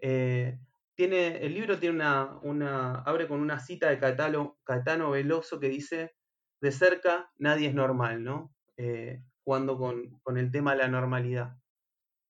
Eh, 0.00 0.58
tiene, 0.94 1.38
el 1.44 1.54
libro 1.54 1.78
tiene 1.78 1.96
una, 2.42 3.00
abre 3.00 3.26
con 3.26 3.40
una 3.40 3.58
cita 3.58 3.90
de 3.90 3.98
Catano 3.98 5.10
Veloso 5.10 5.58
que 5.58 5.68
dice, 5.68 6.14
de 6.60 6.70
cerca 6.70 7.32
nadie 7.36 7.68
es 7.68 7.74
normal, 7.74 8.22
¿no? 8.22 8.54
Eh, 8.76 9.20
jugando 9.42 9.76
con, 9.76 10.38
el 10.38 10.50
tema 10.52 10.72
de 10.72 10.78
la 10.78 10.88
normalidad. 10.88 11.56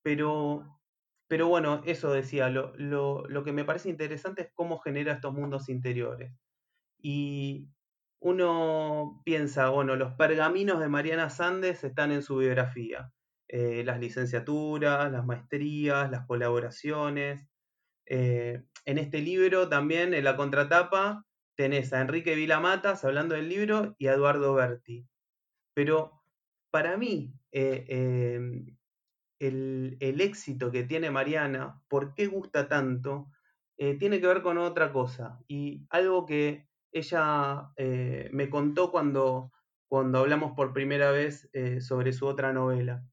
Pero, 0.03 0.81
pero 1.29 1.49
bueno, 1.49 1.83
eso 1.85 2.11
decía, 2.11 2.49
lo, 2.49 2.75
lo, 2.77 3.45
que 3.45 3.53
me 3.53 3.65
parece 3.65 3.91
interesante 3.91 4.43
es 4.43 4.51
cómo 4.55 4.79
genera 4.79 5.13
estos 5.13 5.35
mundos 5.35 5.69
interiores. 5.69 6.33
Y 6.99 7.69
uno 8.25 9.21
piensa, 9.23 9.69
bueno, 9.69 9.97
los 9.97 10.15
pergaminos 10.15 10.81
de 10.81 10.89
Mariana 10.89 11.29
Sandes 11.29 11.85
están 11.85 12.11
en 12.11 12.23
su 12.23 12.39
biografía. 12.39 13.13
Eh, 13.49 13.85
las 13.85 14.01
licenciaturas, 14.01 15.13
las 15.13 15.27
maestrías, 15.27 16.11
las 16.11 16.27
colaboraciones. 16.27 17.47
Eh, 18.07 18.65
en 18.87 18.97
este 18.97 19.21
libro 19.21 19.69
también, 19.69 20.15
en 20.15 20.25
la 20.25 20.37
contratapa, 20.37 21.27
tenés 21.55 21.93
a 21.93 22.01
Enrique 22.01 22.35
Vilamatas 22.35 23.05
hablando 23.05 23.35
del 23.35 23.51
libro 23.51 23.95
y 23.99 24.07
a 24.07 24.15
Eduardo 24.15 24.55
Berti. 24.55 25.07
Pero 25.75 26.23
para 26.71 26.97
mí, 26.97 27.35
eh, 27.53 27.85
em, 27.89 28.75
el, 29.39 29.99
el, 30.01 30.23
éxito 30.23 30.71
que 30.73 30.85
tiene 30.85 31.11
Mariana, 31.11 31.79
por 31.89 32.15
qué 32.15 32.27
gusta 32.27 32.69
tanto, 32.69 33.29
tiene 33.77 34.21
que 34.21 34.27
ver 34.27 34.41
con 34.41 34.57
otra 34.57 34.93
cosa. 34.93 35.41
Y 35.47 35.85
algo 35.91 36.25
que 36.25 36.69
ella 36.95 37.71
me 37.77 38.49
contó 38.49 38.91
cuando, 38.91 39.53
cuando 39.89 40.21
hablamos 40.21 40.53
por 40.53 40.73
primera 40.73 41.11
vez 41.11 41.51
sobre 41.81 42.13
su 42.13 42.27
otra 42.27 42.53
novela 42.53 43.05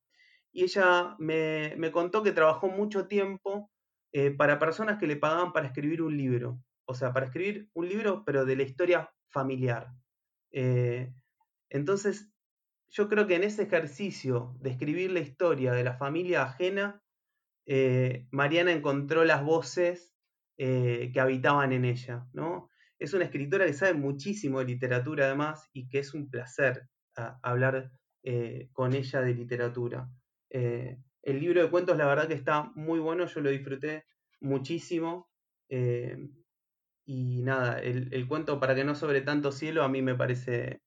y 0.53 0.63
ella 0.63 1.15
me, 1.17 1.91
contó 1.91 2.23
que 2.23 2.31
trabajó 2.31 2.67
mucho 2.67 3.07
tiempo 3.07 3.71
eh, 4.11 4.31
para 4.31 4.59
personas 4.59 5.00
que 5.00 5.07
le 5.07 5.15
pagaban 5.15 5.53
para 5.53 5.67
escribir 5.67 6.01
un 6.01 6.17
libro, 6.17 6.61
o 6.85 6.93
sea, 6.93 7.13
para 7.13 7.27
escribir 7.27 7.69
un 7.73 7.88
libro, 7.88 8.23
pero 8.25 8.45
de 8.45 8.55
la 8.57 8.63
historia 8.63 9.09
familiar. 9.29 9.93
Eh, 10.51 11.13
entonces, 11.69 12.29
yo 12.89 13.07
creo 13.07 13.27
que 13.27 13.35
en 13.35 13.43
ese 13.43 13.63
ejercicio 13.63 14.53
de 14.59 14.71
escribir 14.71 15.11
la 15.11 15.21
historia 15.21 15.71
de 15.71 15.85
la 15.85 15.93
familia 15.93 16.43
ajena, 16.43 17.01
eh, 17.65 18.27
Mariana 18.31 18.73
encontró 18.73 19.23
las 19.23 19.43
voces 19.43 20.09
que 20.57 21.19
habitaban 21.19 21.73
en 21.73 21.85
ella, 21.85 22.27
¿no? 22.33 22.69
Es 23.01 23.15
una 23.15 23.25
escritora 23.25 23.65
que 23.65 23.74
sabe 23.74 23.96
muchísimo 23.96 24.60
de 24.60 24.65
literatura 24.65 25.25
además 25.25 25.67
y 25.74 25.89
que 25.89 26.00
es 26.00 26.13
un 26.13 26.29
placer 26.29 26.88
hablar 27.41 27.91
con 28.74 28.93
ella 28.93 29.22
de 29.22 29.34
literatura. 29.34 30.08
Eh, 30.51 30.98
el 31.24 31.39
libro 31.39 31.63
de 31.63 31.70
cuentos, 31.70 31.98
la 31.98 32.05
verdad 32.05 32.27
que 32.27 32.34
está 32.36 32.72
muy 32.75 33.00
bueno, 33.00 33.25
yo 33.25 33.41
lo 33.41 33.50
disfruté 33.50 34.05
muchísimo. 34.39 35.29
Eh, 35.70 36.29
y 37.05 37.41
nada, 37.41 37.79
el, 37.79 38.27
cuento 38.27 38.60
Para 38.60 38.75
que 38.75 38.84
no 38.84 38.93
sobre 38.93 39.22
tanto 39.22 39.51
cielo 39.51 39.84
a 39.84 39.89
mí 39.89 40.01
me 40.01 40.15
parece 40.15 40.81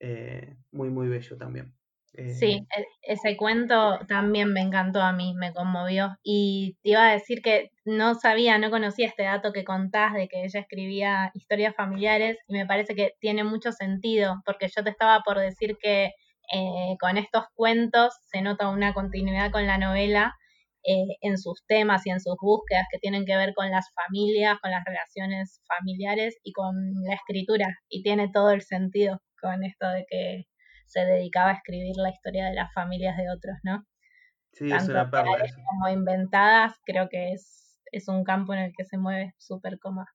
eh, 0.00 0.56
muy, 0.72 0.90
muy 0.90 1.08
bello 1.08 1.36
también. 1.36 1.79
Sí, 2.14 2.66
e, 2.76 2.84
ese 3.02 3.36
cuento 3.36 3.98
también 4.08 4.52
me 4.52 4.60
encantó 4.60 5.00
a 5.00 5.12
mí, 5.12 5.34
me 5.34 5.52
conmovió. 5.52 6.16
Y 6.22 6.76
te 6.82 6.90
iba 6.90 7.08
a 7.08 7.12
decir 7.12 7.42
que 7.42 7.70
no 7.84 8.14
sabía, 8.14 8.58
no 8.58 8.70
conocía 8.70 9.06
este 9.06 9.24
dato 9.24 9.52
que 9.52 9.64
contás 9.64 10.14
de 10.14 10.28
que 10.28 10.44
ella 10.44 10.60
escribía 10.60 11.30
historias 11.34 11.74
familiares 11.74 12.38
y 12.48 12.54
me 12.54 12.66
parece 12.66 12.94
que 12.94 13.12
tiene 13.20 13.44
mucho 13.44 13.72
sentido, 13.72 14.42
porque 14.44 14.68
yo 14.74 14.82
te 14.84 14.90
estaba 14.90 15.20
por 15.24 15.38
decir 15.38 15.76
que 15.80 16.12
eh, 16.52 16.96
con 17.00 17.16
estos 17.16 17.44
cuentos 17.54 18.14
se 18.30 18.42
nota 18.42 18.68
una 18.68 18.92
continuidad 18.92 19.52
con 19.52 19.66
la 19.66 19.78
novela 19.78 20.34
eh, 20.82 21.16
en 21.20 21.38
sus 21.38 21.62
temas 21.66 22.06
y 22.06 22.10
en 22.10 22.20
sus 22.20 22.36
búsquedas 22.40 22.86
que 22.90 22.98
tienen 22.98 23.24
que 23.26 23.36
ver 23.36 23.52
con 23.54 23.70
las 23.70 23.86
familias, 23.94 24.58
con 24.60 24.70
las 24.70 24.84
relaciones 24.84 25.60
familiares 25.68 26.38
y 26.42 26.52
con 26.52 26.74
la 27.04 27.14
escritura. 27.14 27.66
Y 27.88 28.02
tiene 28.02 28.30
todo 28.32 28.50
el 28.50 28.62
sentido 28.62 29.20
con 29.40 29.62
esto 29.64 29.88
de 29.88 30.06
que 30.08 30.44
se 30.90 31.00
dedicaba 31.00 31.50
a 31.50 31.54
escribir 31.54 31.96
la 31.96 32.10
historia 32.10 32.46
de 32.46 32.54
las 32.54 32.72
familias 32.74 33.16
de 33.16 33.30
otros, 33.30 33.56
¿no? 33.62 33.86
Sí, 34.52 34.68
Tanto 34.68 34.92
es 35.42 35.54
como 35.54 35.88
inventadas, 35.88 36.74
creo 36.84 37.08
que 37.08 37.32
es, 37.32 37.80
es 37.92 38.08
un 38.08 38.24
campo 38.24 38.52
en 38.52 38.60
el 38.60 38.72
que 38.76 38.84
se 38.84 38.98
mueve 38.98 39.34
súper 39.38 39.78
cómoda. 39.78 40.08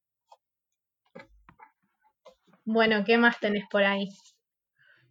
Bueno, 2.65 3.03
¿qué 3.05 3.17
más 3.17 3.39
tenés 3.39 3.63
por 3.71 3.83
ahí? 3.83 4.09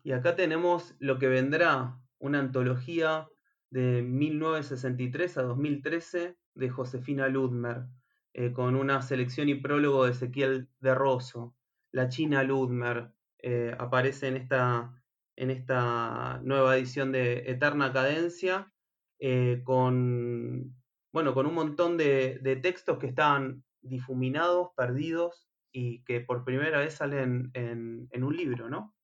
Y 0.02 0.12
acá 0.12 0.36
tenemos 0.36 0.94
lo 0.98 1.18
que 1.18 1.28
vendrá, 1.28 1.96
una 2.18 2.40
antología 2.40 3.26
de 3.70 4.02
1963 4.02 5.38
a 5.38 5.42
2013 5.42 6.36
de 6.54 6.68
Josefina 6.68 7.28
Ludmer, 7.28 7.86
eh, 8.34 8.52
con 8.52 8.76
una 8.76 9.00
selección 9.00 9.48
y 9.48 9.54
prólogo 9.54 10.04
de 10.04 10.10
Ezequiel 10.10 10.68
de 10.80 10.94
Rosso. 10.94 11.54
La 11.90 12.08
China 12.08 12.42
Ludmer 12.42 13.12
eh, 13.38 13.74
aparece 13.78 14.28
en 14.28 14.36
esta, 14.36 14.92
en 15.36 15.50
esta 15.50 16.40
nueva 16.42 16.76
edición 16.76 17.12
de 17.12 17.44
Eterna 17.46 17.92
Cadencia, 17.92 18.72
eh, 19.18 19.62
con, 19.64 20.74
bueno, 21.12 21.34
con 21.34 21.46
un 21.46 21.54
montón 21.54 21.96
de, 21.96 22.58
textos 22.62 22.98
que 22.98 23.06
estaban 23.06 23.64
difuminados, 23.82 24.68
perdidos, 24.76 25.48
y 25.72 26.04
que 26.04 26.20
por 26.20 26.44
primera 26.44 26.78
vez 26.78 26.94
salen 26.94 27.50
en, 27.54 28.08
un 28.22 28.36
libro, 28.36 28.68
¿no? 28.68 28.94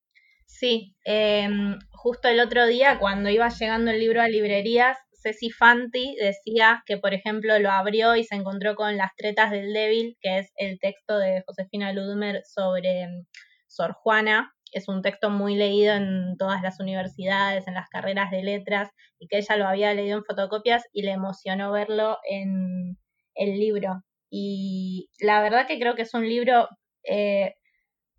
Sí, 0.47 0.95
em, 1.05 1.79
justo 1.91 2.29
el 2.29 2.41
otro 2.41 2.67
día 2.67 2.99
cuando 2.99 3.29
iba 3.29 3.49
llegando 3.49 3.91
el 3.91 3.99
libro 3.99 4.21
a 4.21 4.29
librerías, 4.29 4.99
Ceci 5.13 5.51
Fanti 5.51 6.17
decía 6.21 6.83
que, 6.87 6.97
por 6.97 7.13
ejemplo, 7.13 7.59
lo 7.59 7.71
abrió 7.71 8.17
y 8.17 8.25
se 8.25 8.37
encontró 8.37 8.75
con 8.75 8.97
Las 8.97 9.15
tretas 9.17 9.51
del 9.51 9.73
débil, 9.73 10.17
que 10.21 10.39
es 10.39 10.53
el 10.57 10.79
texto 10.79 11.19
de 11.19 11.43
Josefina 11.47 11.93
Ludmer 11.93 12.43
sobre 12.45 13.03
em, 13.03 13.25
Sor 13.67 13.93
Juana. 13.93 14.53
Es 14.73 14.89
un 14.89 15.03
texto 15.03 15.31
muy 15.31 15.55
leído 15.57 15.95
en 15.95 16.37
todas 16.39 16.63
las 16.63 16.81
universidades, 16.81 17.67
en 17.67 17.75
las 17.75 17.89
carreras 17.89 18.31
de 18.31 18.43
letras, 18.43 18.91
y 19.19 19.27
que 19.29 19.39
ella 19.39 19.57
lo 19.57 19.67
había 19.67 19.95
leído 19.95 20.19
en 20.19 20.25
fotocopias 20.25 20.85
y 20.93 21.03
le 21.03 21.13
emocionó 21.13 21.73
verlo 21.73 22.19
en 22.29 22.97
el 23.35 23.59
libro. 23.59 24.03
Y 24.31 25.11
la 25.21 25.43
verdad 25.43 25.67
que 25.67 25.79
creo 25.79 25.95
que 25.95 26.03
es 26.03 26.15
un 26.15 26.29
libro 26.29 26.69
eh, 27.05 27.55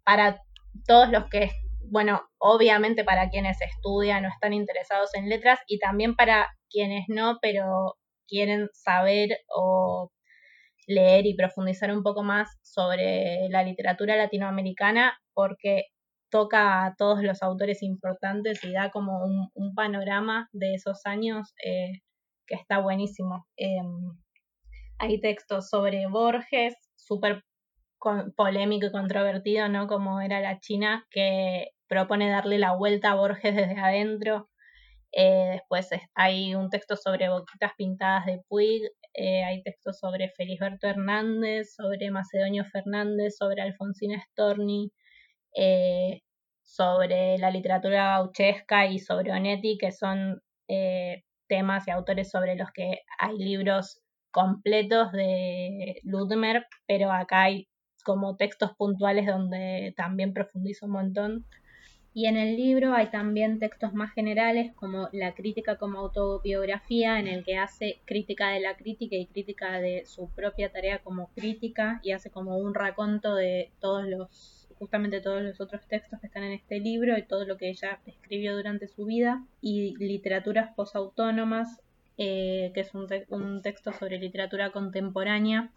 para 0.04 0.42
todos 0.86 1.10
los 1.10 1.30
que 1.30 1.52
bueno, 1.92 2.22
obviamente 2.38 3.04
para 3.04 3.30
quienes 3.30 3.58
estudian 3.62 4.26
o 4.26 4.30
están 4.30 4.54
interesados 4.54 5.14
en 5.14 5.28
letras 5.28 5.60
y 5.68 5.78
también 5.78 6.16
para 6.16 6.48
quienes 6.70 7.06
no, 7.10 7.38
pero 7.42 7.98
quieren 8.28 8.70
saber 8.74 9.30
o 9.54 10.10
leer 10.88 11.26
y 11.26 11.36
profundizar 11.36 11.92
un 11.92 12.02
poco 12.02 12.24
más 12.24 12.50
sobre 12.64 13.50
la 13.50 13.64
literatura 13.64 14.16
latinoamericana 14.16 15.20
porque 15.34 15.86
toca 16.32 16.86
a 16.86 16.96
todos 16.96 17.22
los 17.24 17.44
autores 17.44 17.84
importantes 17.84 18.64
y 18.64 18.72
da 18.74 18.90
como 18.92 19.24
un, 19.26 19.76
panorama 19.76 20.50
de 20.52 20.74
esos 20.74 21.06
años 21.06 21.54
eh, 21.64 22.02
que 22.48 22.56
está 22.56 22.80
buenísimo. 22.80 23.48
Em, 23.58 24.18
hay 25.00 25.20
textos 25.22 25.70
sobre 25.70 26.08
Borges, 26.08 26.76
súper 26.96 27.44
polémico 28.36 28.88
y 28.88 28.92
controvertido, 28.92 29.70
¿no? 29.70 29.88
Como 29.88 30.22
era 30.22 30.42
la 30.42 30.60
China, 30.60 31.06
que 31.12 31.70
propone 31.88 32.30
darle 32.30 32.58
la 32.60 32.76
vuelta 32.76 33.12
a 33.12 33.16
Borges 33.16 33.56
desde 33.56 33.80
adentro. 33.80 34.50
Eh, 35.14 35.50
después 35.54 35.90
hay 36.16 36.56
un 36.56 36.70
texto 36.70 36.96
sobre 36.96 37.30
boquitas 37.30 37.74
pintadas 37.78 38.26
de 38.26 38.42
Puig, 38.48 38.82
eh, 39.14 39.44
hay 39.44 39.62
textos 39.64 40.00
sobre 40.00 40.30
Felisberto 40.30 40.88
Hernández, 40.88 41.74
sobre 41.76 42.12
Macedonio 42.12 42.64
Fernández, 42.66 43.36
sobre 43.38 43.62
Alfonsina 43.62 44.22
Storni, 44.32 44.92
eh, 45.56 46.22
sobre 46.64 47.38
la 47.38 47.52
literatura 47.52 48.18
gauchesca 48.18 48.88
y 48.88 49.00
sobre 49.00 49.32
Onetti, 49.32 49.78
que 49.78 49.92
son 49.92 50.42
temas 51.48 51.86
y 51.86 51.92
autores 51.92 52.32
sobre 52.32 52.56
los 52.56 52.72
que 52.72 53.02
hay 53.20 53.38
libros 53.38 54.02
completos 54.32 55.12
de 55.12 56.00
Ludmer, 56.04 56.66
pero 56.88 57.12
acá 57.12 57.44
hay 57.44 57.68
como 58.04 58.36
textos 58.38 58.72
puntuales 58.78 59.28
donde 59.28 59.94
también 59.96 60.34
profundizo 60.34 60.86
un 60.86 60.94
montón. 60.94 61.46
Y 62.14 62.26
en 62.26 62.36
el 62.36 62.58
libro 62.58 62.94
hay 62.94 63.10
también 63.10 63.60
textos 63.60 63.94
más 63.94 64.14
generales 64.14 64.74
como 64.76 65.08
la 65.14 65.34
crítica 65.34 65.78
como 65.78 66.00
autobiografía, 66.00 67.20
en 67.20 67.28
el 67.28 67.46
que 67.46 67.58
hace 67.58 68.02
crítica 68.06 68.50
de 68.50 68.60
la 68.60 68.76
crítica 68.76 69.16
y 69.16 69.28
crítica 69.28 69.80
de 69.80 70.06
su 70.06 70.30
propia 70.30 70.72
tarea 70.74 71.00
como 71.00 71.30
crítica 71.34 72.02
y 72.04 72.12
hace 72.12 72.30
como 72.30 72.58
un 72.58 72.74
raconto 72.74 73.36
de 73.36 73.72
todos 73.80 74.06
los, 74.06 74.61
justamente 74.82 75.22
todos 75.22 75.44
los 75.44 75.62
otros 75.62 75.88
textos 75.88 76.20
que 76.20 76.26
están 76.26 76.42
en 76.42 76.54
este 76.54 76.80
libro 76.80 77.16
y 77.16 77.22
todo 77.22 77.46
lo 77.46 77.56
que 77.56 77.70
ella 77.70 78.00
escribió 78.08 78.56
durante 78.56 78.88
su 78.88 79.06
vida. 79.06 79.46
Y 79.62 79.96
literaturas 80.04 80.74
posautónomas, 80.76 81.80
eh, 82.18 82.72
que 82.74 82.80
es 82.80 82.92
un, 82.96 83.08
un 83.30 83.62
texto 83.62 83.94
sobre 83.94 84.18
literatura 84.18 84.72
contemporánea 84.72 85.70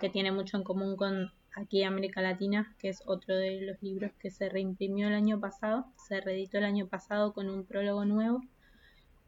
que 0.00 0.10
tiene 0.10 0.32
mucho 0.32 0.56
en 0.56 0.64
común 0.64 0.96
con 0.96 1.30
aquí 1.54 1.84
América 1.84 2.22
Latina, 2.22 2.74
que 2.80 2.88
es 2.88 3.04
otro 3.06 3.36
de 3.36 3.60
los 3.60 3.80
libros 3.84 4.10
que 4.18 4.30
se 4.30 4.48
reimprimió 4.48 5.06
el 5.06 5.14
año 5.14 5.38
pasado, 5.38 5.86
se 6.08 6.20
reeditó 6.20 6.58
el 6.58 6.64
año 6.64 6.88
pasado 6.88 7.32
con 7.32 7.48
un 7.48 7.64
prólogo 7.64 8.04
nuevo. 8.04 8.40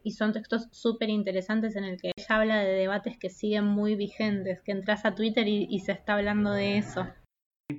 Y 0.03 0.11
son 0.11 0.33
textos 0.33 0.67
súper 0.71 1.09
interesantes 1.09 1.77
en 1.77 1.85
el 1.85 2.01
que 2.01 2.11
ella 2.17 2.27
habla 2.27 2.59
de 2.59 2.73
debates 2.73 3.17
que 3.17 3.29
siguen 3.29 3.63
muy 3.63 3.95
vigentes, 3.95 4.61
que 4.61 4.73
entras 4.73 5.05
a 5.05 5.15
Twitter 5.15 5.47
y, 5.47 5.79
se 5.79 5.93
está 5.93 6.15
hablando 6.15 6.51
de 6.51 6.77
eso. 6.77 7.07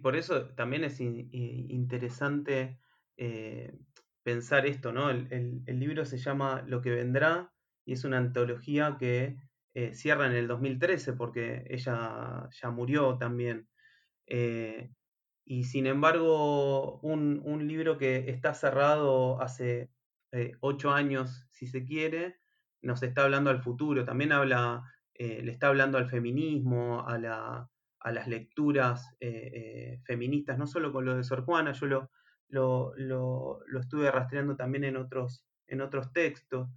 Por 0.02 0.16
eso 0.16 0.46
también 0.50 0.84
es 0.84 1.00
interesante 1.00 2.78
eh, 3.16 3.76
pensar 4.22 4.66
esto, 4.66 4.92
¿no? 4.92 5.10
El, 5.10 5.64
libro 5.66 6.04
se 6.04 6.18
llama 6.18 6.62
Lo 6.66 6.80
que 6.82 6.90
vendrá 6.90 7.52
y 7.84 7.92
es 7.92 8.04
una 8.04 8.18
antología 8.18 8.96
que 8.98 9.36
eh, 9.74 9.94
cierra 9.94 10.26
en 10.26 10.32
el 10.32 10.48
2013 10.48 11.14
porque 11.14 11.64
ella 11.68 12.48
ya 12.50 12.70
murió 12.70 13.18
también. 13.18 13.68
Eh, 14.26 14.90
y 15.46 15.64
sin 15.64 15.86
embargo, 15.86 17.00
un, 17.00 17.68
libro 17.68 17.98
que 17.98 18.30
está 18.30 18.54
cerrado 18.54 19.40
hace 19.42 19.90
eh, 20.32 20.52
ocho 20.60 20.90
años, 20.90 21.46
si 21.50 21.66
se 21.66 21.84
quiere, 21.84 22.36
nos 22.82 23.02
está 23.02 23.24
hablando 23.24 23.50
al 23.50 23.62
futuro, 23.62 24.04
también 24.04 24.32
habla, 24.32 24.82
eh, 25.14 25.42
le 25.42 25.52
está 25.52 25.68
hablando 25.68 25.98
al 25.98 26.08
feminismo, 26.08 27.04
a, 27.06 27.68
las 28.12 28.28
lecturas 28.28 29.16
feministas, 30.04 30.58
no 30.58 30.66
solo 30.66 30.92
con 30.92 31.04
lo 31.04 31.16
de 31.16 31.24
Sor 31.24 31.44
Juana, 31.44 31.72
yo 31.72 31.86
lo, 32.48 32.92
lo, 32.96 33.60
estuve 33.80 34.10
rastreando 34.10 34.56
también 34.56 34.84
en 34.84 34.96
otros, 34.96 35.46
en 35.66 35.80
otros 35.80 36.12
textos. 36.12 36.68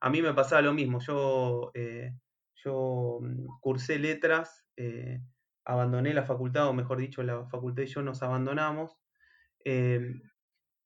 a 0.00 0.10
mí 0.10 0.22
me 0.22 0.34
pasaba 0.34 0.62
lo 0.62 0.72
mismo, 0.72 1.00
yo, 1.00 1.72
yo 2.54 3.18
mm, 3.20 3.46
cursé 3.60 3.98
letras 3.98 4.64
abandoné 5.66 6.14
la 6.14 6.24
facultad, 6.24 6.68
o 6.68 6.72
mejor 6.72 6.98
dicho, 6.98 7.22
la 7.22 7.44
facultad 7.46 7.82
y 7.82 7.86
yo 7.86 8.02
nos 8.02 8.22
abandonamos. 8.22 8.96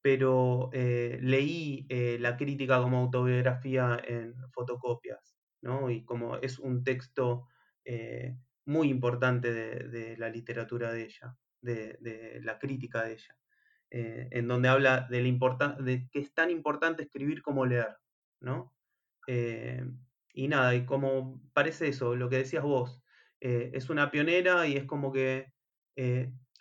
Pero 0.02 0.70
eh, 0.72 1.18
leí 1.20 1.86
eh, 1.90 2.16
la 2.18 2.36
crítica 2.36 2.80
como 2.80 2.98
autobiografía 2.98 4.00
en 4.02 4.34
fotocopias, 4.52 5.36
¿no? 5.60 5.90
Y 5.90 6.04
como 6.04 6.36
es 6.38 6.58
un 6.58 6.82
texto 6.82 7.46
eh, 7.84 8.34
muy 8.70 8.88
importante 8.88 9.52
de, 9.52 10.16
la 10.16 10.28
literatura 10.28 10.92
de 10.92 11.04
ella, 11.04 11.36
de, 11.60 12.40
la 12.42 12.58
crítica 12.58 13.04
de 13.04 13.12
ella, 13.14 13.36
en 13.90 14.48
donde 14.48 14.68
habla 14.68 15.06
de, 15.10 15.22
la 15.22 15.76
de 15.80 16.08
que 16.10 16.20
es 16.20 16.32
tan 16.32 16.50
importante 16.50 17.02
escribir 17.02 17.42
como 17.42 17.66
leer, 17.66 17.96
¿no? 18.40 18.74
y 20.32 20.48
nada, 20.48 20.74
y 20.74 20.84
como 20.86 21.40
parece 21.52 21.88
eso, 21.88 22.16
lo 22.16 22.28
que 22.28 22.38
decías 22.38 22.64
vos, 22.64 23.02
es 23.40 23.90
una 23.90 24.10
pionera 24.10 24.66
y 24.66 24.76
es 24.76 24.84
como 24.84 25.12
que 25.12 25.52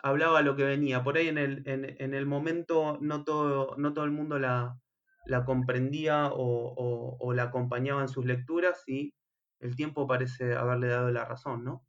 hablaba 0.03 0.41
lo 0.41 0.55
que 0.55 0.63
venía. 0.63 1.03
Por 1.03 1.17
ahí 1.17 1.27
en 1.27 1.37
el, 1.37 1.63
en, 1.65 2.13
el 2.13 2.25
momento 2.25 2.97
no 3.01 3.23
todo, 3.23 3.75
no 3.77 3.93
todo 3.93 4.05
el 4.05 4.11
mundo 4.11 4.39
la, 4.39 4.79
la 5.25 5.45
comprendía 5.45 6.29
o, 6.33 7.33
la 7.33 7.43
acompañaba 7.43 8.01
en 8.01 8.09
sus 8.09 8.25
lecturas 8.25 8.83
y 8.87 9.13
el 9.59 9.75
tiempo 9.75 10.07
parece 10.07 10.55
haberle 10.55 10.87
dado 10.87 11.11
la 11.11 11.25
razón, 11.25 11.63
¿no? 11.63 11.85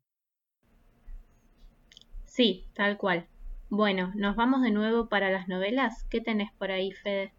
Sí, 2.40 2.64
tal 2.73 2.97
cual. 2.97 3.28
Bueno, 3.68 4.12
nos 4.14 4.35
vamos 4.35 4.62
de 4.62 4.70
nuevo 4.70 5.11
para 5.11 5.28
las 5.28 5.47
novelas. 5.47 6.06
¿Qué 6.09 6.23
tenés 6.23 6.50
por 6.52 6.70
ahí, 6.70 6.90
Fede? 6.90 7.35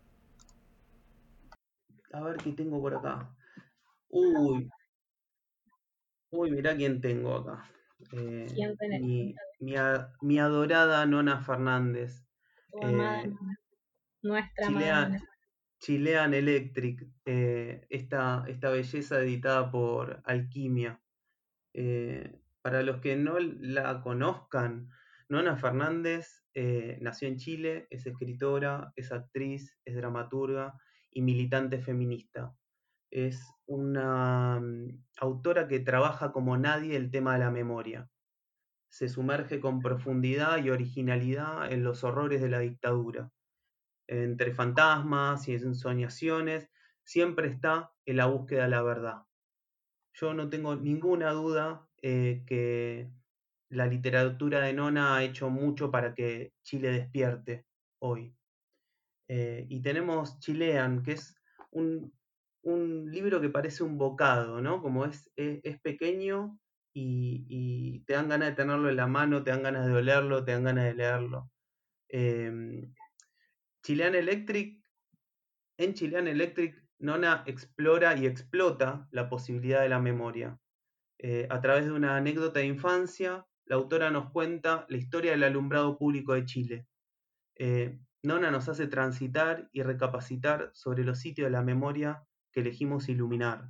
A 2.14 2.22
ver 2.22 2.38
qué 2.38 2.52
tengo 2.52 2.80
por 2.80 2.94
acá. 2.94 3.36
Uy. 4.10 4.70
Uy, 6.30 6.52
mirá 6.52 6.76
quién 6.76 7.02
tengo 7.02 7.34
acá. 7.34 7.68
Eh, 8.12 8.46
mi, 10.22 10.38
adorada 10.38 11.04
Nona 11.08 11.42
Fernández. 11.42 12.24
Eh, 12.84 13.34
nuestra 14.22 14.68
Chilean, 14.68 15.20
Chilean 15.80 16.34
Electric, 16.36 17.08
eh, 17.26 17.88
esta, 17.90 18.46
esta, 18.48 18.70
belleza 18.70 19.20
editada 19.20 19.72
por 19.72 20.22
Alquimia. 20.26 21.02
Para 22.62 22.84
los 22.84 23.02
que 23.02 23.16
no 23.16 23.38
la 23.40 24.02
conozcan, 24.02 24.90
Nona 25.30 25.56
Fernández 25.58 26.44
nació 27.00 27.28
en 27.28 27.38
Chile, 27.38 27.88
es 27.90 28.06
escritora, 28.06 28.92
es 28.96 29.12
actriz, 29.12 29.78
es 29.86 29.96
dramaturga 29.96 30.74
y 31.10 31.22
militante 31.22 31.80
feminista. 31.82 32.54
Es 33.10 33.42
una 33.66 34.60
mm, 34.60 35.04
autora 35.20 35.68
que 35.68 35.80
trabaja 35.80 36.32
como 36.32 36.58
nadie 36.58 36.96
el 36.96 37.12
tema 37.12 37.34
de 37.34 37.40
la 37.40 37.52
memoria 37.52 38.10
se 38.92 39.08
sumerge 39.08 39.62
con 39.62 39.80
profundidad 39.80 40.62
y 40.62 40.70
originalidad 40.70 41.72
en 41.72 41.82
los 41.82 42.04
horrores 42.04 42.42
de 42.42 42.50
la 42.50 42.60
dictadura. 42.60 43.32
Entre 44.08 44.54
fantasmas 44.54 45.48
y 45.48 45.54
ensoñaciones, 45.54 46.70
siempre 47.06 47.48
está 47.48 47.94
en 48.06 48.18
la 48.18 48.26
búsqueda 48.26 48.64
de 48.64 48.70
la 48.70 48.82
verdad. 48.82 49.24
Yo 50.14 50.34
no 50.34 50.50
tengo 50.50 50.76
ninguna 50.76 51.32
duda 51.32 51.88
eh, 52.02 52.44
que 52.46 53.10
la 53.70 53.86
literatura 53.86 54.62
de 54.62 54.74
Nona 54.74 55.16
ha 55.16 55.24
hecho 55.24 55.50
mucho 55.50 55.92
para 55.92 56.14
que 56.14 56.54
Chile 56.64 56.92
despierte 56.92 57.66
hoy. 58.00 58.36
Eh, 59.28 59.66
y 59.70 59.82
tenemos 59.82 60.40
Chilean, 60.40 61.04
que 61.04 61.14
es 61.14 61.36
un, 61.72 62.14
libro 62.64 63.42
que 63.42 63.50
parece 63.50 63.84
un 63.84 63.98
bocado, 63.98 64.62
¿no? 64.62 64.82
Como 64.82 65.06
es, 65.06 65.32
es 65.36 65.80
pequeño 65.82 66.60
y, 66.94 68.04
te 68.06 68.14
dan 68.14 68.30
ganas 68.30 68.50
de 68.50 68.56
tenerlo 68.56 68.90
en 68.90 68.96
la 68.96 69.08
mano, 69.08 69.44
te 69.44 69.52
dan 69.52 69.64
ganas 69.64 69.88
de 69.88 69.94
olerlo, 69.94 70.44
te 70.44 70.52
dan 70.52 70.64
ganas 70.64 70.86
de 70.86 70.94
leerlo. 70.94 71.50
Em, 72.10 72.94
Chilean 73.84 74.16
Electric, 74.16 74.84
en 75.78 75.94
Chilean 75.94 76.28
Electric, 76.28 76.76
Nona 77.00 77.44
explora 77.48 78.16
y 78.16 78.26
explota 78.26 79.08
la 79.12 79.30
posibilidad 79.30 79.82
de 79.82 79.90
la 79.90 80.00
memoria. 80.00 80.60
Eh, 81.24 81.46
a 81.52 81.62
través 81.62 81.86
de 81.86 81.92
una 81.92 82.18
anécdota 82.18 82.60
de 82.60 82.66
infancia, 82.66 83.46
la 83.66 83.76
autora 83.76 84.10
nos 84.10 84.32
cuenta 84.32 84.88
la 84.90 84.98
historia 84.98 85.32
del 85.32 85.44
alumbrado 85.44 85.96
público 86.00 86.34
de 86.34 86.46
Chile. 86.46 86.88
Eh, 87.56 88.00
Nona 88.24 88.50
nos 88.50 88.68
hace 88.70 88.88
transitar 88.88 89.70
y 89.72 89.84
recapacitar 89.84 90.72
sobre 90.74 91.04
los 91.04 91.20
sitios 91.20 91.46
de 91.46 91.52
la 91.52 91.62
memoria 91.62 92.24
que 92.52 92.62
elegimos 92.62 93.08
iluminar. 93.08 93.70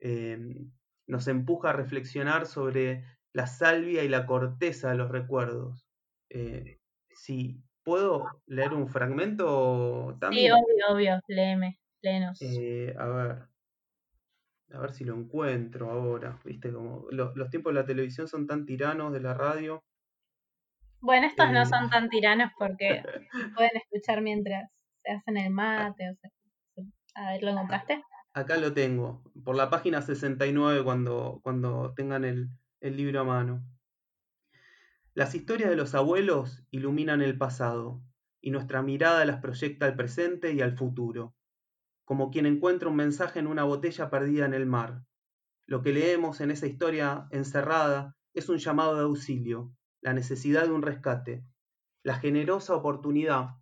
Em, 0.00 0.72
nos 1.06 1.28
empuja 1.28 1.70
a 1.70 1.72
reflexionar 1.72 2.46
sobre 2.46 3.04
la 3.32 3.46
salvia 3.46 4.02
y 4.02 4.08
la 4.08 4.26
corteza 4.26 4.90
de 4.90 4.96
los 4.96 5.10
recuerdos. 5.10 5.88
Eh, 6.30 6.80
si 7.10 7.62
puedo 7.84 8.26
leer 8.46 8.74
un 8.74 8.88
fragmento 8.88 10.16
también. 10.20 10.46
Sí, 10.46 10.50
obvio, 10.50 10.94
obvio, 10.94 11.20
léeme, 11.28 11.78
léenos. 12.02 12.42
Eh, 12.42 12.92
a 12.98 13.06
ver. 13.06 13.47
A 14.72 14.80
ver 14.80 14.92
si 14.92 15.04
lo 15.04 15.14
encuentro 15.14 15.90
ahora. 15.90 16.38
Viste, 16.44 16.72
como 16.72 17.06
los, 17.10 17.50
tiempos 17.50 17.72
de 17.72 17.80
la 17.80 17.86
televisión 17.86 18.28
son 18.28 18.46
tan 18.46 18.66
tiranos 18.66 19.12
de 19.12 19.20
la 19.20 19.34
radio. 19.34 19.82
Bueno, 21.00 21.26
estos 21.26 21.50
no 21.50 21.62
eh, 21.62 21.66
son 21.66 21.88
tan 21.90 22.08
tiranos 22.08 22.52
porque 22.58 23.02
pueden 23.56 23.70
escuchar 23.76 24.20
mientras 24.20 24.70
se 25.02 25.12
hacen 25.12 25.36
el 25.36 25.50
mate. 25.50 26.10
O 26.76 26.82
a 27.14 27.32
ver, 27.32 27.42
¿lo 27.42 27.50
encontraste? 27.50 28.02
Acá 28.34 28.56
lo 28.56 28.72
tengo, 28.72 29.22
por 29.44 29.56
la 29.56 29.70
página 29.70 30.02
69 30.02 30.84
cuando, 30.84 31.40
cuando 31.42 31.94
tengan 31.94 32.24
el, 32.24 32.50
el 32.80 32.96
libro 32.96 33.20
a 33.20 33.24
mano. 33.24 33.64
Las 35.14 35.34
historias 35.34 35.70
de 35.70 35.76
los 35.76 35.94
abuelos 35.94 36.62
iluminan 36.70 37.22
el 37.22 37.36
pasado 37.36 38.00
y 38.40 38.50
nuestra 38.50 38.82
mirada 38.82 39.24
las 39.24 39.40
proyecta 39.40 39.86
al 39.86 39.96
presente 39.96 40.52
y 40.52 40.60
al 40.60 40.76
futuro, 40.76 41.34
como 42.08 42.30
quien 42.30 42.46
encuentra 42.46 42.88
un 42.88 42.96
mensaje 42.96 43.38
en 43.38 43.46
una 43.46 43.64
botella 43.64 44.08
perdida 44.08 44.46
en 44.46 44.54
el 44.54 44.64
mar. 44.64 45.04
Lo 45.66 45.82
que 45.82 45.92
leemos 45.92 46.40
en 46.40 46.50
esa 46.50 46.66
historia 46.66 47.28
encerrada 47.32 48.16
es 48.32 48.48
un 48.48 48.56
llamado 48.56 48.96
de 48.96 49.02
auxilio, 49.02 49.74
la 50.00 50.14
necesidad 50.14 50.62
de 50.62 50.70
un 50.70 50.80
rescate, 50.80 51.44
la 52.02 52.14
generosa 52.14 52.74
oportunidad 52.74 53.56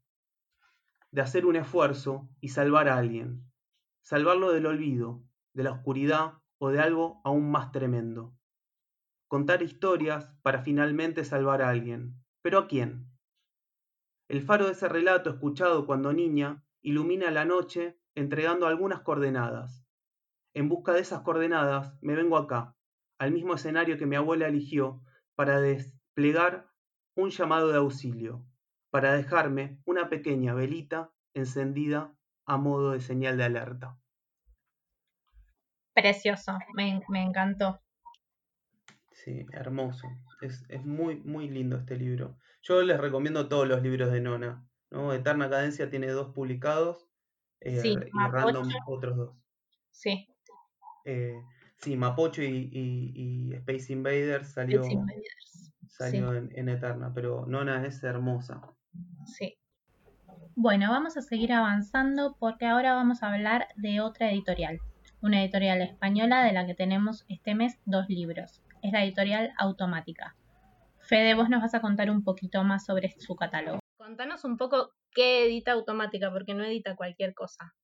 de 1.11 1.23
hacer 1.23 1.45
un 1.45 1.57
esfuerzo 1.57 2.29
y 2.41 2.51
salvar 2.51 2.89
a 2.89 2.99
alguien, 2.99 3.51
salvarlo 4.03 4.53
del 4.53 4.67
olvido, 4.67 5.25
de 5.53 5.65
la 5.65 5.73
oscuridad 5.73 6.35
o 6.59 6.71
de 6.71 6.79
algo 6.79 7.21
aún 7.25 7.51
más 7.51 7.73
tremendo. 7.73 8.33
Contar 9.27 9.65
historias 9.65 10.33
para 10.43 10.63
finalmente 10.63 11.25
salvar 11.25 11.63
a 11.63 11.69
alguien. 11.69 12.15
¿Pero 12.43 12.61
a 12.61 12.69
quién? 12.69 13.11
El 14.29 14.41
faro 14.41 14.67
de 14.67 14.73
ese 14.73 14.89
relato 14.89 15.31
escuchado 15.31 15.85
cuando 15.85 16.13
niña 16.13 16.65
ilumina 16.81 17.33
la 17.33 17.45
noche 17.45 17.99
entregando 18.17 18.67
algunas 18.67 19.03
coordenadas. 19.03 19.87
En 20.55 20.69
busca 20.69 20.93
de 20.93 21.01
esas 21.01 21.21
coordenadas 21.21 21.97
me 22.01 22.17
vengo 22.17 22.37
acá, 22.37 22.75
al 23.19 23.31
mismo 23.31 23.55
escenario 23.55 23.99
que 23.99 24.07
mi 24.07 24.17
abuela 24.17 24.49
eligió 24.49 25.03
para 25.35 25.61
desplegar 25.61 26.69
un 27.15 27.31
llamado 27.31 27.69
de 27.69 27.77
auxilio, 27.77 28.45
para 28.91 29.13
dejarme 29.13 29.79
una 29.85 30.09
pequeña 30.09 30.55
velita 30.55 31.13
encendida 31.35 32.15
a 32.47 32.57
modo 32.57 32.93
de 32.93 33.01
señal 33.01 33.37
de 33.37 33.45
alerta. 33.45 33.99
Precioso, 35.95 36.59
me, 36.75 37.23
encantó. 37.23 37.81
Sí, 39.13 39.47
hermoso. 39.53 40.09
Es, 40.41 40.85
muy, 40.85 41.17
muy 41.17 41.49
lindo 41.49 41.77
este 41.77 41.97
libro. 41.97 42.39
Yo 42.63 42.83
les 42.83 42.99
recomiendo 42.99 43.49
todos 43.49 43.67
los 43.67 43.83
libros 43.83 44.11
de 44.13 44.21
Nona. 44.21 44.67
¿no? 44.91 45.13
Eterna 45.13 45.51
Cadencia 45.51 45.91
tiene 45.91 46.09
dos 46.09 46.35
publicados 46.35 47.06
eh, 47.61 47.83
y 47.85 48.31
Random 48.31 48.69
otros 48.87 49.16
dos. 49.16 49.37
Sí. 49.90 50.29
Eh, 51.05 51.40
sí, 51.79 51.97
Mapocho 51.97 52.42
y, 52.42 53.53
Space 53.55 53.92
Invaders 53.92 54.53
salió, 54.53 54.83
salió 55.88 56.35
en 56.35 56.69
Eterna, 56.69 57.12
pero 57.14 57.47
Nona 57.47 57.87
es 57.87 58.03
hermosa. 58.03 58.61
Sí. 59.25 59.59
Bueno, 60.55 60.90
vamos 60.90 61.16
a 61.16 61.23
seguir 61.23 61.53
avanzando 61.53 62.37
porque 62.38 62.66
ahora 62.66 62.95
vamos 62.95 63.23
a 63.23 63.33
hablar 63.33 63.69
de 63.77 64.01
otra 64.01 64.31
editorial, 64.31 64.81
una 65.21 65.42
editorial 65.42 65.83
española 65.83 66.42
de 66.45 66.53
la 66.53 66.66
que 66.66 66.75
tenemos 66.75 67.27
este 67.29 67.55
mes 67.55 67.79
dos 67.85 68.09
libros. 68.09 68.62
Es 68.83 68.92
la 68.92 69.05
editorial 69.05 69.53
Automática. 69.59 70.35
Fede, 71.01 71.35
vos 71.35 71.49
nos 71.49 71.61
vas 71.61 71.75
a 71.75 71.81
contar 71.81 72.11
un 72.11 72.25
poquito 72.25 72.64
más 72.64 72.87
sobre 72.87 73.14
su 73.19 73.37
catálogo. 73.37 73.81
Contanos 74.07 74.45
un 74.45 74.57
poco 74.57 74.95
qué 75.11 75.47
edita 75.47 75.73
Automática, 75.73 76.31
porque 76.31 76.55
no 76.55 76.62
edita 76.62 76.95
cualquier 76.95 77.35
cosa. 77.35 77.75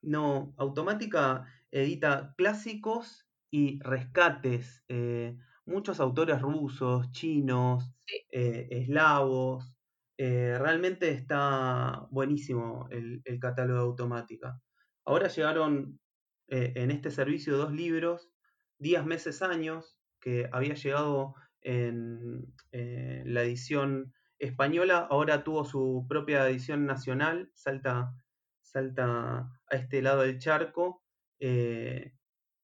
No, 0.00 0.54
Automática 0.56 1.44
edita 1.70 2.32
clásicos 2.38 3.28
y 3.50 3.78
rescates. 3.80 4.82
Eh, 4.88 5.36
muchos 5.66 6.00
autores 6.00 6.40
rusos, 6.40 7.12
chinos, 7.12 7.92
eh, 8.32 8.68
eslavos, 8.70 9.70
eh, 10.16 10.56
realmente 10.58 11.10
está 11.10 12.06
buenísimo 12.10 12.88
el, 12.90 13.22
catálogo 13.38 13.80
de 13.80 13.84
automática. 13.84 14.58
Ahora 15.04 15.28
llegaron 15.28 16.00
en 16.48 16.90
este 16.90 17.10
servicio 17.10 17.58
dos 17.58 17.72
libros, 17.72 18.30
Días, 18.78 19.04
Meses, 19.04 19.42
Años, 19.42 19.98
que 20.22 20.48
había 20.52 20.72
llegado 20.72 21.34
en 21.60 22.54
la 22.72 23.42
edición 23.42 24.14
española, 24.38 25.06
ahora 25.10 25.44
tuvo 25.44 25.64
su 25.64 26.06
propia 26.08 26.48
edición 26.48 26.86
nacional, 26.86 27.50
salta, 27.54 28.12
salta 28.60 29.50
a 29.70 29.76
este 29.76 30.02
lado 30.02 30.22
del 30.22 30.38
charco, 30.38 31.02
eh, 31.40 32.12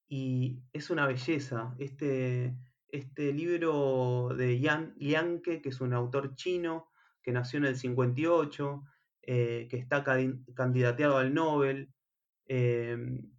y 0.09 0.63
es 0.73 0.91
una 0.91 1.07
belleza. 1.07 1.75
Este, 1.79 2.55
este 2.89 3.33
libro 3.33 4.35
de 4.37 4.61
Yan 4.61 4.95
Lianke, 4.99 5.63
que 5.63 5.71
es 5.71 5.81
un 5.81 5.95
autor 5.95 6.35
chino, 6.35 6.91
que 7.23 7.33
nació 7.33 7.59
en 7.59 7.67
el 7.67 7.77
58, 7.77 8.83
eh, 9.23 9.69
que 9.71 9.77
está 9.79 10.05
candidateado 10.55 11.17
al 11.17 11.33
Nobel 11.33 11.93
em, 12.47 13.31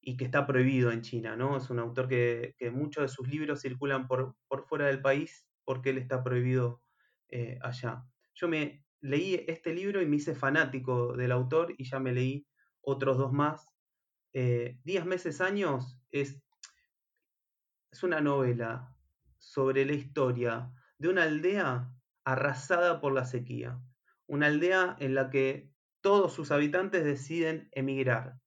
y 0.00 0.16
que 0.16 0.24
está 0.24 0.46
prohibido 0.46 0.90
en 0.90 1.02
China, 1.02 1.36
¿no? 1.36 1.56
Es 1.56 1.70
un 1.70 1.78
autor 1.78 2.08
que, 2.08 2.54
muchos 2.72 3.02
de 3.02 3.08
sus 3.08 3.28
libros 3.28 3.60
circulan 3.60 4.08
por, 4.08 4.36
por, 4.48 4.66
fuera 4.66 4.86
del 4.86 5.00
país 5.00 5.46
porque 5.64 5.90
él 5.90 5.98
está 5.98 6.24
prohibido 6.24 6.82
eh, 7.28 7.58
allá. 7.62 8.04
Yo 8.34 8.48
me 8.48 8.84
leí 9.00 9.44
este 9.46 9.72
libro 9.72 10.02
y 10.02 10.06
me 10.06 10.16
hice 10.16 10.34
fanático 10.34 11.16
del 11.16 11.32
autor 11.32 11.74
y 11.76 11.84
ya 11.84 12.00
me 12.00 12.12
leí 12.12 12.46
otros 12.80 13.18
dos 13.18 13.32
más. 13.32 13.68
Eh, 14.32 14.78
Días, 14.84 15.06
meses, 15.06 15.40
años 15.40 15.98
es, 16.10 16.42
es 17.90 18.02
una 18.02 18.20
novela 18.20 18.94
sobre 19.38 19.84
la 19.84 19.92
historia 19.92 20.72
de 20.98 21.08
una 21.08 21.24
aldea 21.24 21.92
arrasada 22.24 23.00
por 23.00 23.12
la 23.12 23.24
sequía. 23.24 23.80
Una 24.26 24.46
aldea 24.46 24.96
en 24.98 25.14
la 25.14 25.30
que 25.30 25.72
todos 26.00 26.32
sus 26.32 26.50
habitantes 26.50 27.04
deciden 27.04 27.68
emigrar. 27.72 28.38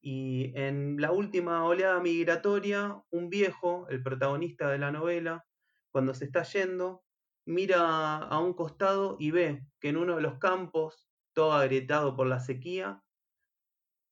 Y 0.00 0.52
en 0.58 1.00
la 1.00 1.12
última 1.12 1.64
oleada 1.64 2.00
migratoria, 2.00 3.02
un 3.10 3.28
viejo, 3.28 3.86
el 3.90 4.02
protagonista 4.02 4.70
de 4.70 4.78
la 4.78 4.90
novela, 4.90 5.46
cuando 5.92 6.14
se 6.14 6.24
está 6.24 6.42
yendo, 6.42 7.04
mira 7.50 8.18
a 8.18 8.38
un 8.38 8.54
costado 8.54 9.16
y 9.18 9.32
ve 9.32 9.66
que 9.80 9.88
en 9.88 9.96
uno 9.96 10.16
de 10.16 10.22
los 10.22 10.38
campos, 10.38 11.08
todo 11.32 11.52
agrietado 11.52 12.16
por 12.16 12.26
la 12.26 12.40
sequía, 12.40 13.02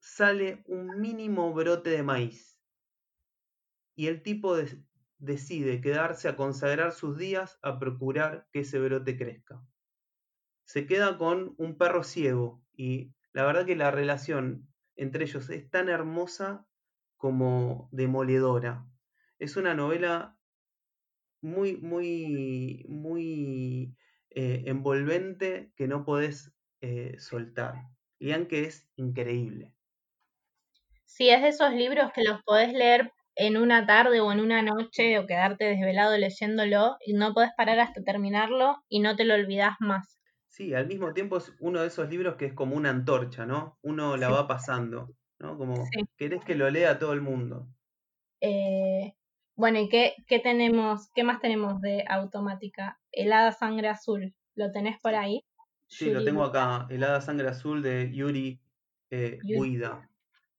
sale 0.01 0.65
un 0.67 1.01
mínimo 1.01 1.53
brote 1.55 1.91
de 1.91 2.03
maíz. 2.03 2.61
Y 3.95 4.09
el 4.09 4.23
tipo 4.23 4.57
de, 4.57 4.83
decide 5.19 5.81
quedarse 5.81 6.29
a 6.29 6.37
consagrar 6.37 6.93
sus 6.93 7.17
días 7.17 7.59
a 7.63 7.79
procurar 7.79 8.49
que 8.53 8.61
ese 8.61 8.79
brote 8.79 9.17
crezca. 9.17 9.63
Se 10.65 10.87
queda 10.87 11.17
con 11.17 11.55
un 11.59 11.79
perro 11.79 12.05
ciego 12.05 12.63
y 12.73 13.15
la 13.33 13.45
verdad 13.45 13.67
que 13.67 13.77
la 13.77 13.91
relación 13.91 14.69
entre 14.97 15.25
ellos 15.25 15.49
es 15.51 15.71
tan 15.71 15.89
hermosa 15.89 16.67
como 17.17 17.89
demoledora. 17.93 18.87
Es 19.39 19.57
una 19.57 19.75
novela 19.75 20.38
muy, 21.41 21.77
muy, 21.79 22.85
muy 22.89 23.97
eh, 24.31 24.65
envolvente 24.67 25.73
que 25.77 25.89
no 25.89 26.05
podés 26.05 26.53
eh, 26.81 27.17
soltar. 27.19 27.75
Lean 28.19 28.47
que 28.47 28.65
es 28.65 28.91
increíble. 28.97 29.75
Sí, 31.07 31.29
es 31.29 31.43
de 31.43 31.49
esos 31.49 31.73
libros 31.73 32.13
que 32.13 32.23
los 32.23 32.41
podés 32.45 32.73
leer 32.73 33.13
en 33.35 33.57
una 33.57 33.85
tarde 33.85 34.21
o 34.21 34.31
en 34.31 34.39
una 34.39 34.63
noche 34.63 35.19
o 35.19 35.27
quedarte 35.27 35.65
desvelado 35.65 36.17
leyéndolo 36.17 36.99
y 37.05 37.15
no 37.15 37.35
podés 37.35 37.51
parar 37.57 37.81
hasta 37.81 38.05
terminarlo 38.05 38.85
y 38.89 39.01
no 39.01 39.17
te 39.17 39.25
lo 39.25 39.35
olvidás 39.35 39.75
más. 39.81 40.21
Sí, 40.49 40.75
al 40.75 40.87
mismo 40.87 41.15
tiempo 41.15 41.39
es 41.39 41.55
uno 41.61 41.81
de 41.81 41.87
esos 41.89 42.09
libros 42.11 42.37
que 42.37 42.45
es 42.47 42.53
como 42.53 42.77
una 42.77 42.91
antorcha, 42.91 43.47
¿no? 43.47 43.79
Uno 43.83 44.17
la 44.19 44.29
va 44.29 44.47
pasando, 44.47 45.15
¿no? 45.39 45.57
Como 45.57 45.97
querés 46.17 46.45
que 46.45 46.55
lo 46.55 46.69
lea 46.71 46.99
todo 46.99 47.13
el 47.15 47.21
mundo. 47.23 47.69
Eh, 48.41 49.15
bueno, 49.59 49.81
¿y 49.81 49.89
qué, 49.89 50.15
qué, 50.29 50.39
tenemos, 50.39 51.11
qué 51.15 51.25
más 51.25 51.41
tenemos 51.41 51.81
de 51.81 52.05
automática? 52.09 53.01
Helada 53.11 53.51
Sangre 53.51 53.89
Azul, 53.89 54.35
¿lo 54.55 54.71
tenés 54.71 54.99
por 55.01 55.17
ahí? 55.17 55.45
Sí, 55.89 56.11
lo 56.11 56.23
tengo 56.23 56.45
acá, 56.45 56.87
Helada 56.91 57.21
Sangre 57.21 57.49
Azul 57.49 57.83
de 57.83 58.13
Yuri 58.13 58.61
eh, 59.11 59.39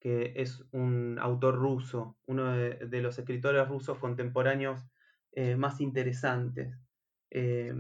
que 0.02 0.34
es 0.36 0.66
un 0.72 1.18
autor 1.20 1.56
ruso, 1.56 2.18
uno 2.26 2.52
de, 2.54 3.02
los 3.02 3.18
escritores 3.18 3.68
rusos 3.68 3.98
contemporáneos 4.00 4.86
eh, 5.32 5.56
más 5.56 5.80
interesantes. 5.80 6.78
Eh, 7.32 7.74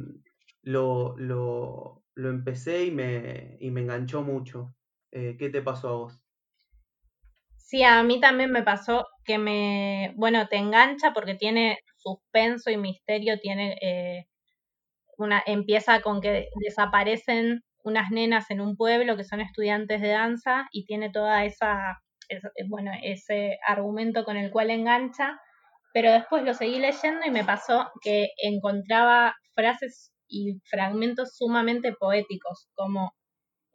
lo, 0.61 1.15
lo, 1.17 2.03
empecé 2.15 2.85
y 2.85 2.91
me, 2.91 3.57
y 3.59 3.71
me 3.71 3.81
enganchó 3.81 4.21
mucho. 4.21 4.73
Eh, 5.11 5.35
¿Qué 5.37 5.49
te 5.49 5.61
pasó 5.61 5.89
a 5.89 5.93
vos? 5.93 6.23
Sí, 7.69 7.83
a 7.83 8.01
mí 8.03 8.19
también 8.19 8.51
me 8.51 8.63
pasó 8.63 9.05
que 9.23 9.37
me, 9.37 10.13
bueno, 10.17 10.47
te 10.47 10.57
engancha 10.57 11.13
porque 11.13 11.35
tiene 11.35 11.77
suspenso 11.97 12.71
y 12.71 12.77
misterio, 12.77 13.39
tiene 13.39 13.77
una, 15.17 15.43
empieza 15.45 16.01
con 16.01 16.21
que 16.21 16.47
desaparecen 16.63 17.61
unas 17.83 18.11
nenas 18.11 18.49
en 18.51 18.61
un 18.61 18.75
pueblo 18.75 19.15
que 19.17 19.23
son 19.23 19.41
estudiantes 19.41 20.01
de 20.01 20.09
danza 20.09 20.67
y 20.71 20.85
tiene 20.85 21.11
toda 21.11 21.45
esa 21.45 21.99
eh, 22.29 22.39
bueno, 22.67 22.91
ese 23.03 23.59
argumento 23.67 24.23
con 24.25 24.37
el 24.37 24.51
cual 24.51 24.69
engancha, 24.69 25.39
pero 25.93 26.11
después 26.11 26.43
lo 26.43 26.53
seguí 26.53 26.79
leyendo 26.79 27.21
y 27.25 27.31
me 27.31 27.43
pasó 27.45 27.89
que 28.01 28.29
encontraba 28.43 29.35
frases 29.55 30.11
y 30.27 30.59
fragmentos 30.69 31.35
sumamente 31.37 31.93
poéticos, 31.93 32.69
como 32.75 33.13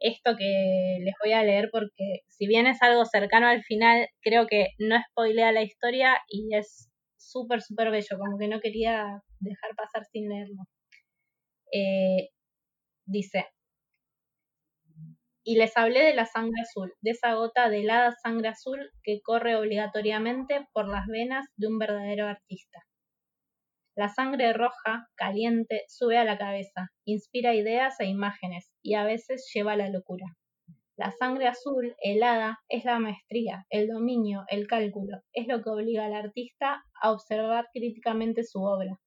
esto 0.07 0.35
que 0.37 0.97
les 1.03 1.13
voy 1.23 1.33
a 1.33 1.43
leer 1.43 1.69
porque 1.71 2.21
si 2.27 2.47
bien 2.47 2.67
es 2.67 2.81
algo 2.81 3.05
cercano 3.05 3.47
al 3.47 3.63
final, 3.63 4.07
creo 4.21 4.47
que 4.47 4.69
no 4.79 4.97
spoilea 5.11 5.51
la 5.51 5.63
historia 5.63 6.17
y 6.29 6.55
es 6.55 6.89
súper, 7.17 7.61
súper 7.61 7.91
bello, 7.91 8.17
como 8.19 8.37
que 8.37 8.47
no 8.47 8.59
quería 8.61 9.21
dejar 9.39 9.71
pasar 9.75 10.05
sin 10.11 10.29
leerlo. 10.29 10.63
Eh, 11.71 12.29
dice, 13.05 13.45
y 15.43 15.55
les 15.57 15.77
hablé 15.77 16.01
de 16.03 16.15
la 16.15 16.25
sangre 16.25 16.61
azul, 16.61 16.93
de 17.01 17.11
esa 17.11 17.35
gota 17.35 17.69
de 17.69 17.81
helada 17.81 18.15
sangre 18.21 18.49
azul 18.49 18.91
que 19.03 19.21
corre 19.21 19.55
obligatoriamente 19.55 20.67
por 20.73 20.87
las 20.87 21.05
venas 21.07 21.45
de 21.55 21.67
un 21.67 21.77
verdadero 21.77 22.27
artista. 22.27 22.79
La 23.97 24.09
sangre 24.09 24.51
roja, 24.51 25.07
caliente, 25.15 25.83
sube 25.87 26.17
a 26.17 26.25
la 26.25 26.37
cabeza, 26.37 26.89
inspira 27.05 27.55
ideas 27.55 27.97
e 28.01 28.05
imágenes 28.05 28.73
y 28.81 28.95
a 28.95 29.05
veces 29.05 29.49
lleva 29.53 29.71
a 29.71 29.77
la 29.77 29.89
locura. 29.89 30.25
La 30.97 31.11
sangre 31.11 31.47
azul, 31.47 31.95
helada, 32.01 32.59
es 32.67 32.83
la 32.83 32.99
maestría, 32.99 33.65
el 33.69 33.87
dominio, 33.87 34.43
el 34.49 34.67
cálculo, 34.67 35.21
es 35.31 35.47
lo 35.47 35.61
que 35.61 35.69
obliga 35.69 36.05
al 36.05 36.13
artista 36.13 36.83
a 37.01 37.11
observar 37.11 37.67
críticamente 37.73 38.43
su 38.43 38.61
obra, 38.61 38.99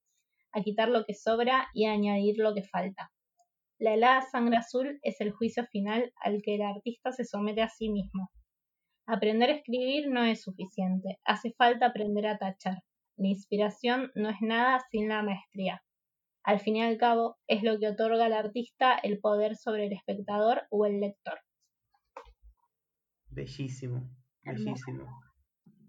a 0.52 0.62
quitar 0.62 0.88
lo 0.88 1.04
que 1.04 1.12
sobra 1.12 1.68
y 1.74 1.84
a 1.84 1.92
añadir 1.92 2.38
lo 2.38 2.54
que 2.54 2.62
falta. 2.62 3.10
La 3.78 3.92
helada 3.92 4.22
sangre 4.22 4.56
azul 4.56 4.98
es 5.02 5.20
el 5.20 5.32
juicio 5.32 5.66
final 5.66 6.14
al 6.22 6.40
que 6.42 6.54
el 6.54 6.62
artista 6.62 7.12
se 7.12 7.26
somete 7.26 7.60
a 7.60 7.68
sí 7.68 7.90
mismo. 7.90 8.30
Aprender 9.06 9.50
a 9.50 9.54
escribir 9.54 10.08
no 10.08 10.24
es 10.24 10.42
suficiente, 10.42 11.18
hace 11.24 11.52
falta 11.52 11.86
aprender 11.86 12.26
a 12.26 12.38
tachar. 12.38 12.78
La 13.18 13.26
inspiración 13.26 14.12
no 14.14 14.30
es 14.30 14.40
nada 14.40 14.78
sin 14.90 15.08
la 15.08 15.24
maestría. 15.24 15.82
Al 16.44 16.60
fin 16.60 16.76
y 16.76 16.84
al 16.84 16.96
cabo, 16.98 17.36
es 17.48 17.64
lo 17.64 17.78
que 17.80 17.88
otorga 17.88 18.26
al 18.26 18.32
artista 18.32 18.94
el 18.94 19.18
poder 19.18 19.56
sobre 19.56 19.86
el 19.86 19.92
espectador 19.92 20.62
o 20.70 20.86
el 20.86 21.00
lector. 21.00 21.40
Bellísimo, 23.28 24.08
bellísimo. 24.44 25.04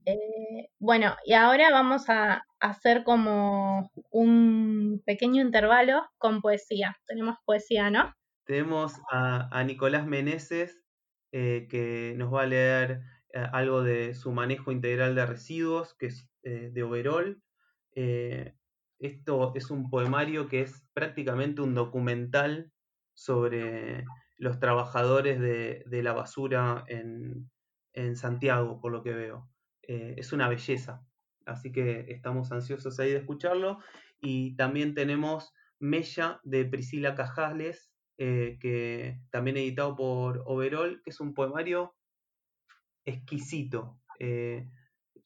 Eh, 0.05 0.69
bueno, 0.79 1.15
y 1.23 1.33
ahora 1.33 1.69
vamos 1.69 2.09
a 2.09 2.43
hacer 2.59 3.03
como 3.03 3.91
un 4.09 5.03
pequeño 5.05 5.43
intervalo 5.43 6.01
con 6.17 6.41
poesía. 6.41 6.97
Tenemos 7.05 7.37
poesía, 7.45 7.91
¿no? 7.91 8.11
Tenemos 8.45 8.99
a, 9.11 9.63
Nicolás 9.65 10.07
Meneses, 10.07 10.81
eh, 11.31 11.67
que 11.69 12.15
nos 12.17 12.33
va 12.33 12.41
a 12.41 12.47
leer 12.47 13.01
eh, 13.33 13.45
algo 13.53 13.83
de 13.83 14.15
su 14.15 14.31
manejo 14.31 14.71
integral 14.71 15.13
de 15.13 15.27
residuos, 15.27 15.93
que 15.93 16.07
es 16.07 16.28
de 16.43 16.83
Overol. 16.83 17.41
esto 18.99 19.53
es 19.55 19.71
un 19.71 19.89
poemario 19.89 20.47
que 20.47 20.61
es 20.61 20.85
prácticamente 20.93 21.61
un 21.61 21.73
documental 21.75 22.71
sobre 23.13 24.05
los 24.37 24.59
trabajadores 24.59 25.39
de, 25.39 26.03
la 26.03 26.13
basura 26.13 26.85
en 26.87 28.15
Santiago, 28.15 28.79
por 28.79 28.91
lo 28.91 29.03
que 29.03 29.13
veo. 29.13 29.49
Eh, 29.89 30.13
es 30.19 30.33
una 30.33 30.47
belleza. 30.47 31.03
Así 31.47 31.71
que 31.71 32.05
estamos 32.09 32.51
ansiosos 32.51 32.99
ahí 32.99 33.09
de 33.09 33.17
escucharlo. 33.17 33.79
Y 34.21 34.55
también 34.55 34.93
tenemos 34.93 35.51
Mella 35.79 36.39
de 36.43 36.65
Priscila 36.65 37.15
Cajales, 37.15 37.91
eh, 38.19 38.59
que 38.61 39.19
también 39.31 39.57
editado 39.57 39.95
por 39.95 40.43
Overall, 40.45 41.01
que 41.03 41.09
es 41.09 41.19
un 41.19 41.33
poemario 41.33 41.95
exquisito. 43.03 43.99
Eh, 44.19 44.69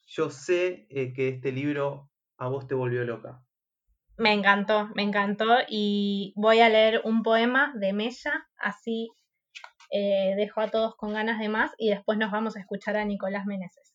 yo 0.06 0.30
sé 0.30 0.88
que 0.90 1.30
este 1.30 1.52
libro 1.52 2.10
a 2.38 2.48
vos 2.48 2.68
te 2.68 2.76
volvió 2.76 3.04
loca. 3.04 3.44
Me 4.18 4.34
encantó, 4.34 4.90
me 4.96 5.04
encantó 5.04 5.58
y 5.68 6.34
voy 6.36 6.60
a 6.60 6.70
leer 6.70 7.02
un 7.04 7.24
poema 7.24 7.74
de 7.76 7.94
Mella, 7.94 8.48
así 8.58 9.10
dejo 9.92 10.62
a 10.62 10.70
todos 10.70 10.96
con 10.96 11.14
ganas 11.14 11.40
de 11.40 11.50
más 11.50 11.72
y 11.78 11.90
después 11.90 12.18
nos 12.18 12.32
vamos 12.32 12.56
a 12.56 12.60
escuchar 12.60 12.98
a 12.98 13.06
Nicolás 13.06 13.46
Meneses. 13.46 13.94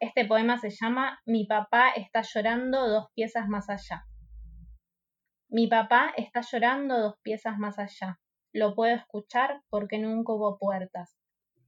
Este 0.00 0.24
poema 0.24 0.58
se 0.58 0.70
llama 0.70 1.20
Mi 1.26 1.46
papá 1.46 1.90
está 1.90 2.22
llorando 2.22 2.88
dos 2.88 3.06
piezas 3.14 3.46
más 3.46 3.70
allá. 3.70 4.04
Mi 5.48 5.68
papá 5.68 6.12
está 6.16 6.40
llorando 6.40 6.98
dos 6.98 7.14
piezas 7.22 7.56
más 7.58 7.78
allá. 7.78 8.18
Lo 8.52 8.74
puedo 8.74 8.96
escuchar 8.96 9.62
porque 9.68 9.98
nunca 9.98 10.32
hubo 10.32 10.58
puertas. 10.58 11.16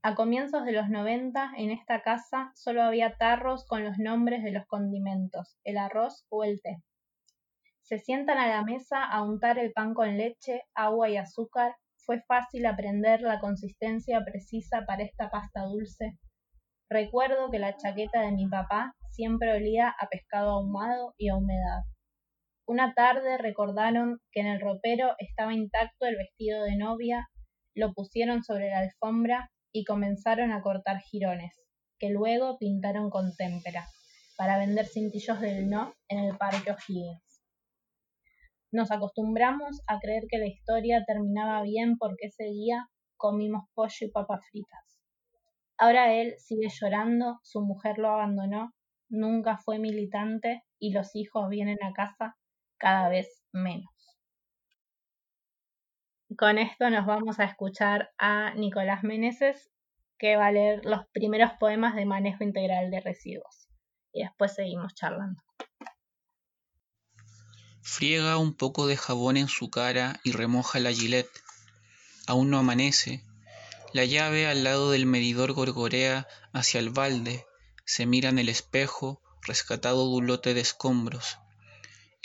A 0.05 0.13
comienzos 0.13 0.65
de 0.65 0.71
los 0.71 0.87
noventa, 0.87 1.51
en 1.57 1.71
esta 1.71 2.03
casa 2.03 2.51
solo 2.53 2.83
había 2.83 3.17
tarros 3.17 3.65
con 3.65 3.83
los 3.83 3.97
nombres 3.97 4.43
de 4.43 4.51
los 4.51 4.67
condimentos, 4.67 5.57
el 5.63 5.79
arroz 5.79 6.27
o 6.29 6.43
el 6.43 6.61
té. 6.61 6.77
Se 7.81 7.97
sientan 7.97 8.37
a 8.37 8.47
la 8.47 8.61
mesa 8.61 9.03
a 9.03 9.23
untar 9.23 9.57
el 9.57 9.73
pan 9.73 9.95
con 9.95 10.15
leche, 10.15 10.61
agua 10.75 11.09
y 11.09 11.17
azúcar. 11.17 11.73
Fue 11.97 12.21
fácil 12.27 12.67
aprender 12.67 13.21
la 13.21 13.39
consistencia 13.39 14.23
precisa 14.23 14.85
para 14.85 15.01
esta 15.01 15.31
pasta 15.31 15.63
dulce. 15.63 16.19
Recuerdo 16.87 17.49
que 17.49 17.57
la 17.57 17.75
chaqueta 17.75 18.21
de 18.21 18.31
mi 18.31 18.47
papá 18.47 18.93
siempre 19.09 19.55
olía 19.55 19.89
a 19.89 20.07
pescado 20.07 20.51
ahumado 20.51 21.15
y 21.17 21.29
a 21.29 21.35
humedad. 21.35 21.81
Una 22.67 22.93
tarde 22.93 23.39
recordaron 23.39 24.19
que 24.31 24.41
en 24.41 24.47
el 24.49 24.61
ropero 24.61 25.15
estaba 25.17 25.55
intacto 25.55 26.05
el 26.05 26.15
vestido 26.15 26.61
de 26.63 26.75
novia, 26.75 27.27
lo 27.73 27.91
pusieron 27.93 28.43
sobre 28.43 28.69
la 28.69 28.81
alfombra 28.81 29.49
y 29.75 29.83
comenzaron 29.83 30.53
a 30.53 30.61
cortar 30.61 31.01
jirones, 31.01 31.53
que 31.99 32.09
luego 32.09 32.57
pintaron 32.57 33.09
con 33.09 33.35
témpera, 33.35 33.85
para 34.37 34.57
vender 34.57 34.85
cintillos 34.85 35.41
del 35.41 35.69
no 35.69 35.93
en 36.07 36.19
el 36.19 36.37
parque 36.37 36.71
O'Higgins. 36.71 37.43
Nos 38.71 38.89
acostumbramos 38.89 39.81
a 39.87 39.99
creer 39.99 40.23
que 40.29 40.37
la 40.37 40.47
historia 40.47 41.03
terminaba 41.05 41.61
bien 41.63 41.97
porque 41.97 42.27
ese 42.27 42.45
día 42.45 42.87
comimos 43.17 43.65
pollo 43.73 44.07
y 44.07 44.11
papas 44.11 44.39
fritas. 44.49 45.01
Ahora 45.77 46.13
él 46.13 46.35
sigue 46.37 46.69
llorando, 46.69 47.41
su 47.43 47.59
mujer 47.59 47.97
lo 47.97 48.11
abandonó, 48.11 48.71
nunca 49.09 49.57
fue 49.57 49.77
militante 49.77 50.63
y 50.79 50.93
los 50.93 51.13
hijos 51.17 51.49
vienen 51.49 51.83
a 51.83 51.91
casa 51.91 52.37
cada 52.77 53.09
vez 53.09 53.43
menos. 53.51 53.94
Con 56.37 56.57
esto 56.57 56.89
nos 56.89 57.05
vamos 57.05 57.39
a 57.39 57.45
escuchar 57.45 58.11
a 58.17 58.53
Nicolás 58.55 59.03
Meneses, 59.03 59.69
que 60.17 60.35
va 60.35 60.47
a 60.47 60.51
leer 60.51 60.81
los 60.83 61.05
primeros 61.13 61.51
poemas 61.59 61.95
de 61.95 62.05
manejo 62.05 62.43
integral 62.43 62.91
de 62.91 62.99
residuos. 62.99 63.69
Y 64.11 64.23
después 64.23 64.53
seguimos 64.53 64.93
charlando. 64.95 65.41
Friega 67.81 68.37
un 68.37 68.53
poco 68.53 68.87
de 68.87 68.97
jabón 68.97 69.37
en 69.37 69.47
su 69.47 69.69
cara 69.69 70.19
y 70.23 70.31
remoja 70.31 70.79
la 70.79 70.91
gilet. 70.91 71.29
Aún 72.27 72.49
no 72.49 72.57
amanece. 72.57 73.23
La 73.93 74.03
llave 74.03 74.47
al 74.47 74.63
lado 74.63 74.91
del 74.91 75.05
medidor 75.05 75.53
gorgorea 75.53 76.27
hacia 76.51 76.79
el 76.79 76.89
balde. 76.89 77.45
Se 77.85 78.05
mira 78.05 78.29
en 78.29 78.39
el 78.39 78.49
espejo, 78.49 79.21
rescatado 79.41 80.09
de 80.09 80.17
un 80.17 80.27
lote 80.27 80.53
de 80.53 80.61
escombros. 80.61 81.37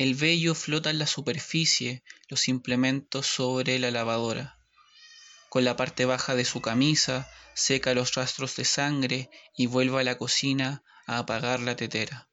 El 0.01 0.15
vello 0.15 0.55
flota 0.55 0.89
en 0.89 0.99
la 0.99 1.07
superficie, 1.07 2.03
los 2.31 2.49
implementos 2.49 3.27
sobre 3.27 3.79
la 3.79 3.91
lavadora. 3.91 4.59
Con 5.51 5.67
la 5.67 5.77
parte 5.77 6.07
baja 6.07 6.35
de 6.35 6.47
su 6.47 6.63
camisa 6.63 7.31
seca 7.53 7.93
los 7.93 8.15
rastros 8.15 8.57
de 8.57 8.65
sangre 8.65 9.29
y 9.55 9.67
vuelve 9.67 10.01
a 10.01 10.03
la 10.03 10.17
cocina 10.17 10.83
a 11.07 11.19
apagar 11.19 11.61
la 11.61 11.77
tetera. 11.77 12.31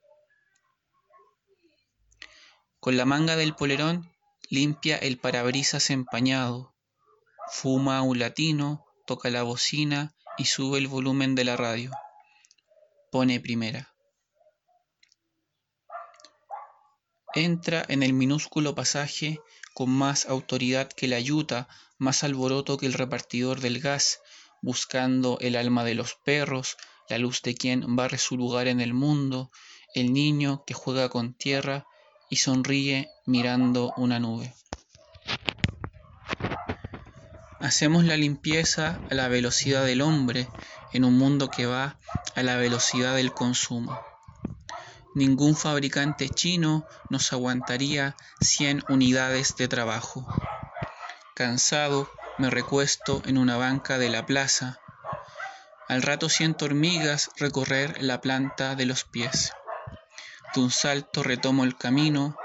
Con 2.80 2.96
la 2.96 3.04
manga 3.04 3.36
del 3.36 3.54
polerón 3.54 4.10
limpia 4.50 4.96
el 4.96 5.18
parabrisas 5.18 5.90
empañado, 5.90 6.74
fuma 7.52 8.02
un 8.02 8.18
latino, 8.18 8.86
toca 9.06 9.30
la 9.30 9.44
bocina 9.44 10.16
y 10.38 10.46
sube 10.46 10.78
el 10.78 10.88
volumen 10.88 11.36
de 11.36 11.44
la 11.44 11.58
radio. 11.58 11.92
Pone 13.12 13.42
primera. 13.42 13.97
Entra 17.36 17.86
en 17.88 18.04
el 18.04 18.14
minúsculo 18.14 18.74
pasaje 18.74 19.40
con 19.74 19.90
más 19.90 20.26
autoridad 20.26 20.90
que 20.90 21.08
la 21.08 21.20
yuta, 21.20 21.68
más 21.98 22.24
alboroto 22.24 22.78
que 22.78 22.86
el 22.86 22.94
repartidor 22.94 23.60
del 23.60 23.80
gas, 23.80 24.22
buscando 24.62 25.38
el 25.40 25.56
alma 25.56 25.84
de 25.84 25.96
los 25.96 26.16
perros, 26.16 26.78
la 27.10 27.18
luz 27.18 27.42
de 27.42 27.56
quien 27.56 27.96
barre 27.96 28.18
su 28.18 28.38
lugar 28.38 28.68
en 28.68 28.82
el 28.82 28.94
mundo, 28.94 29.52
el 29.94 30.14
niño 30.14 30.64
que 30.66 30.74
juega 30.74 31.10
con 31.10 31.34
tierra 31.34 31.86
y 32.30 32.38
sonríe 32.38 33.10
mirando 33.26 33.94
una 33.98 34.20
nube. 34.20 34.54
Hacemos 37.60 38.04
la 38.04 38.18
limpieza 38.18 39.00
a 39.10 39.14
la 39.14 39.28
velocidad 39.28 39.86
del 39.86 40.02
hombre 40.02 40.48
en 40.94 41.04
un 41.04 41.18
mundo 41.18 41.50
que 41.50 41.66
va 41.66 42.00
a 42.36 42.44
la 42.44 42.56
velocidad 42.58 43.16
del 43.16 43.34
consumo. 43.34 44.00
Ningún 45.18 45.56
fabricante 45.56 46.30
chino 46.30 46.86
nos 47.10 47.34
aguantaría 47.34 48.16
100 48.40 48.84
unidades 48.88 49.58
de 49.58 49.68
trabajo. 49.68 50.28
Cansado, 51.34 52.08
me 52.38 52.52
recuesto 52.52 53.24
en 53.26 53.40
una 53.40 53.58
banca 53.58 53.98
de 53.98 54.10
la 54.10 54.28
plaza. 54.28 54.80
Al 55.88 56.04
rato 56.04 56.30
siento 56.30 56.66
hormigas 56.66 57.32
recorrer 57.38 58.04
la 58.04 58.22
planta 58.22 58.76
de 58.76 58.86
los 58.86 59.06
pies. 59.06 59.54
De 60.54 60.62
un 60.62 60.70
salto 60.70 61.24
retomo 61.24 61.64
el 61.64 61.76
camino, 61.76 62.38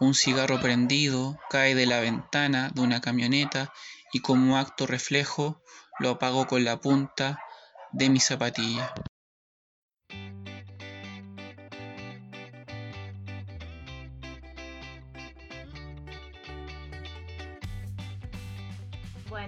un 0.00 0.14
cigarro 0.14 0.58
prendido 0.60 1.38
cae 1.50 1.74
de 1.74 1.84
la 1.84 2.00
ventana 2.00 2.70
de 2.74 2.80
una 2.80 3.02
camioneta 3.02 3.70
y 4.14 4.20
como 4.20 4.56
acto 4.56 4.86
reflejo 4.86 5.60
lo 5.98 6.08
apago 6.08 6.46
con 6.46 6.64
la 6.64 6.80
punta 6.80 7.44
de 7.92 8.08
mi 8.08 8.18
zapatilla. 8.18 8.94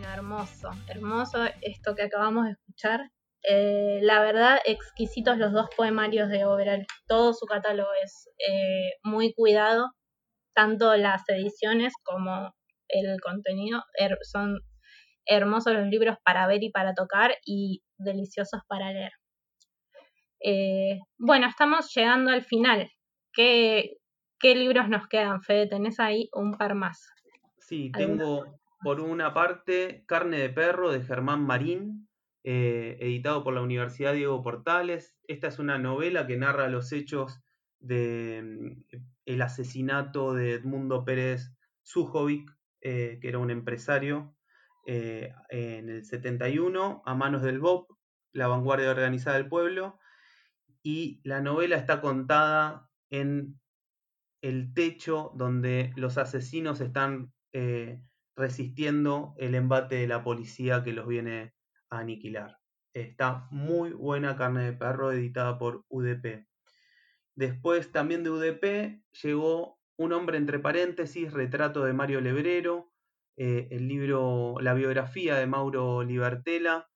Hermoso, 0.04 0.70
hermoso 0.88 1.44
esto 1.62 1.94
que 1.94 2.02
acabamos 2.02 2.44
de 2.46 2.52
escuchar. 2.52 3.10
Eh, 3.42 4.00
la 4.02 4.20
verdad, 4.20 4.58
exquisitos 4.64 5.38
los 5.38 5.52
dos 5.52 5.68
poemarios 5.76 6.28
de 6.28 6.44
Overall. 6.44 6.86
Todo 7.06 7.32
su 7.32 7.46
catálogo 7.46 7.90
es 8.02 8.28
eh, 8.38 8.92
muy 9.02 9.32
cuidado, 9.32 9.90
tanto 10.54 10.96
las 10.96 11.28
ediciones 11.28 11.92
como 12.02 12.54
el 12.88 13.20
contenido. 13.20 13.82
son 14.22 14.60
hermosos 15.26 15.74
los 15.74 15.86
libros 15.86 16.16
para 16.24 16.46
ver 16.46 16.62
y 16.62 16.70
para 16.70 16.94
tocar 16.94 17.34
y 17.44 17.82
deliciosos 17.98 18.60
para 18.68 18.92
leer. 18.92 19.12
Eh, 20.42 20.98
bueno, 21.18 21.46
estamos 21.46 21.92
llegando 21.94 22.30
al 22.30 22.42
final. 22.42 22.90
¿Qué, 23.32 23.98
¿Qué 24.38 24.54
libros 24.54 24.88
nos 24.88 25.06
quedan, 25.06 25.42
Fede? 25.42 25.68
Tenés 25.68 26.00
ahí 26.00 26.28
un 26.32 26.56
par 26.56 26.74
más. 26.74 27.06
Sí, 27.58 27.92
tengo 27.92 28.44
por 28.82 29.00
una 29.00 29.34
parte, 29.34 30.04
Carne 30.06 30.38
de 30.38 30.50
Perro 30.50 30.90
de 30.90 31.02
Germán 31.02 31.42
Marín, 31.42 32.08
eh, 32.42 32.96
editado 33.00 33.44
por 33.44 33.52
la 33.52 33.60
Universidad 33.60 34.14
Diego 34.14 34.42
Portales. 34.42 35.18
Esta 35.24 35.48
es 35.48 35.58
una 35.58 35.78
novela 35.78 36.26
que 36.26 36.38
narra 36.38 36.68
los 36.68 36.90
hechos 36.92 37.42
del 37.78 38.78
mm, 39.26 39.42
asesinato 39.42 40.32
de 40.32 40.54
Edmundo 40.54 41.04
Pérez 41.04 41.52
Sujovic, 41.82 42.50
eh, 42.80 43.18
que 43.20 43.28
era 43.28 43.38
un 43.38 43.50
empresario, 43.50 44.34
eh, 44.86 45.34
en 45.50 45.90
el 45.90 46.04
71, 46.04 47.02
a 47.04 47.14
manos 47.14 47.42
del 47.42 47.60
BOP, 47.60 47.90
la 48.32 48.48
vanguardia 48.48 48.90
organizada 48.90 49.36
del 49.36 49.48
pueblo. 49.48 49.98
Y 50.82 51.20
la 51.24 51.42
novela 51.42 51.76
está 51.76 52.00
contada 52.00 52.88
en 53.10 53.60
el 54.40 54.72
techo 54.72 55.32
donde 55.36 55.92
los 55.96 56.16
asesinos 56.16 56.80
están 56.80 57.34
resistiendo 58.40 59.34
el 59.38 59.54
embate 59.54 59.96
de 59.96 60.08
la 60.08 60.24
policía 60.24 60.82
que 60.82 60.92
los 60.92 61.06
viene 61.06 61.54
a 61.90 61.98
aniquilar. 61.98 62.58
Está 62.94 63.46
muy 63.50 63.92
buena 63.92 64.36
carne 64.36 64.64
de 64.64 64.72
perro 64.72 65.12
editada 65.12 65.58
por 65.58 65.84
UDP. 65.88 66.46
Después 67.36 67.92
también 67.92 68.24
de 68.24 68.30
UDP 68.30 69.02
llegó 69.22 69.78
Un 69.96 70.14
hombre 70.14 70.38
entre 70.38 70.58
paréntesis, 70.58 71.30
retrato 71.30 71.84
de 71.84 71.92
Mario 71.92 72.22
Lebrero, 72.22 72.90
eh, 73.36 73.68
el 73.70 73.86
libro, 73.86 74.56
la 74.58 74.72
biografía 74.72 75.36
de 75.36 75.46
Mauro 75.46 76.02
Libertela. 76.02 76.88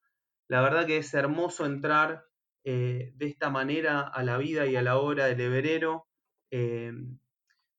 La 0.47 0.61
verdad 0.61 0.87
que 0.87 0.97
es 0.97 1.13
hermoso 1.13 1.67
entrar 1.67 2.25
eh, 2.63 3.13
de 3.15 3.27
esta 3.27 3.51
manera 3.51 4.01
a 4.01 4.23
la 4.23 4.39
vida 4.39 4.65
y 4.65 4.75
a 4.75 4.81
la 4.81 4.97
obra 4.97 5.27
de 5.27 5.35
Lebrero. 5.35 6.07
Eh, 6.49 6.93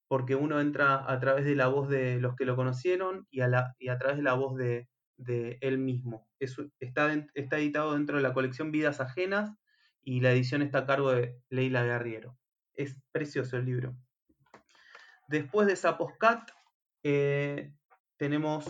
porque 0.08 0.36
uno 0.36 0.60
entra 0.60 1.10
a 1.10 1.18
través 1.18 1.44
de 1.44 1.56
la 1.56 1.68
voz 1.68 1.88
de 1.88 2.20
los 2.20 2.36
que 2.36 2.44
lo 2.44 2.56
conocieron 2.56 3.26
y 3.30 3.40
a, 3.40 3.50
través 3.98 4.16
de 4.16 4.22
la 4.22 4.34
voz 4.34 4.56
de, 4.56 4.88
él 5.60 5.78
mismo. 5.78 6.28
está, 6.38 7.12
editado 7.34 7.94
dentro 7.94 8.16
de 8.16 8.22
la 8.22 8.34
colección 8.34 8.70
Vidas 8.70 9.00
Ajenas 9.00 9.50
y 10.02 10.20
la 10.20 10.32
edición 10.32 10.62
está 10.62 10.78
a 10.78 10.86
cargo 10.86 11.12
de 11.12 11.36
Leila 11.48 11.84
Guerriero. 11.84 12.38
Es 12.74 13.00
precioso 13.10 13.56
el 13.56 13.64
libro. 13.64 13.96
Después 15.28 15.66
de 15.66 15.74
Saposcat 15.74 16.50
eh, 17.02 17.72
tenemos 18.16 18.66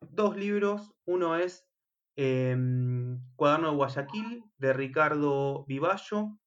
dos 0.00 0.36
libros. 0.36 0.94
Uno 1.04 1.36
es 1.36 1.66
em, 2.16 3.20
Cuaderno 3.36 3.70
de 3.70 3.76
Guayaquil 3.76 4.44
de 4.56 4.72
Ricardo 4.72 5.66
Vivallo. 5.66 6.38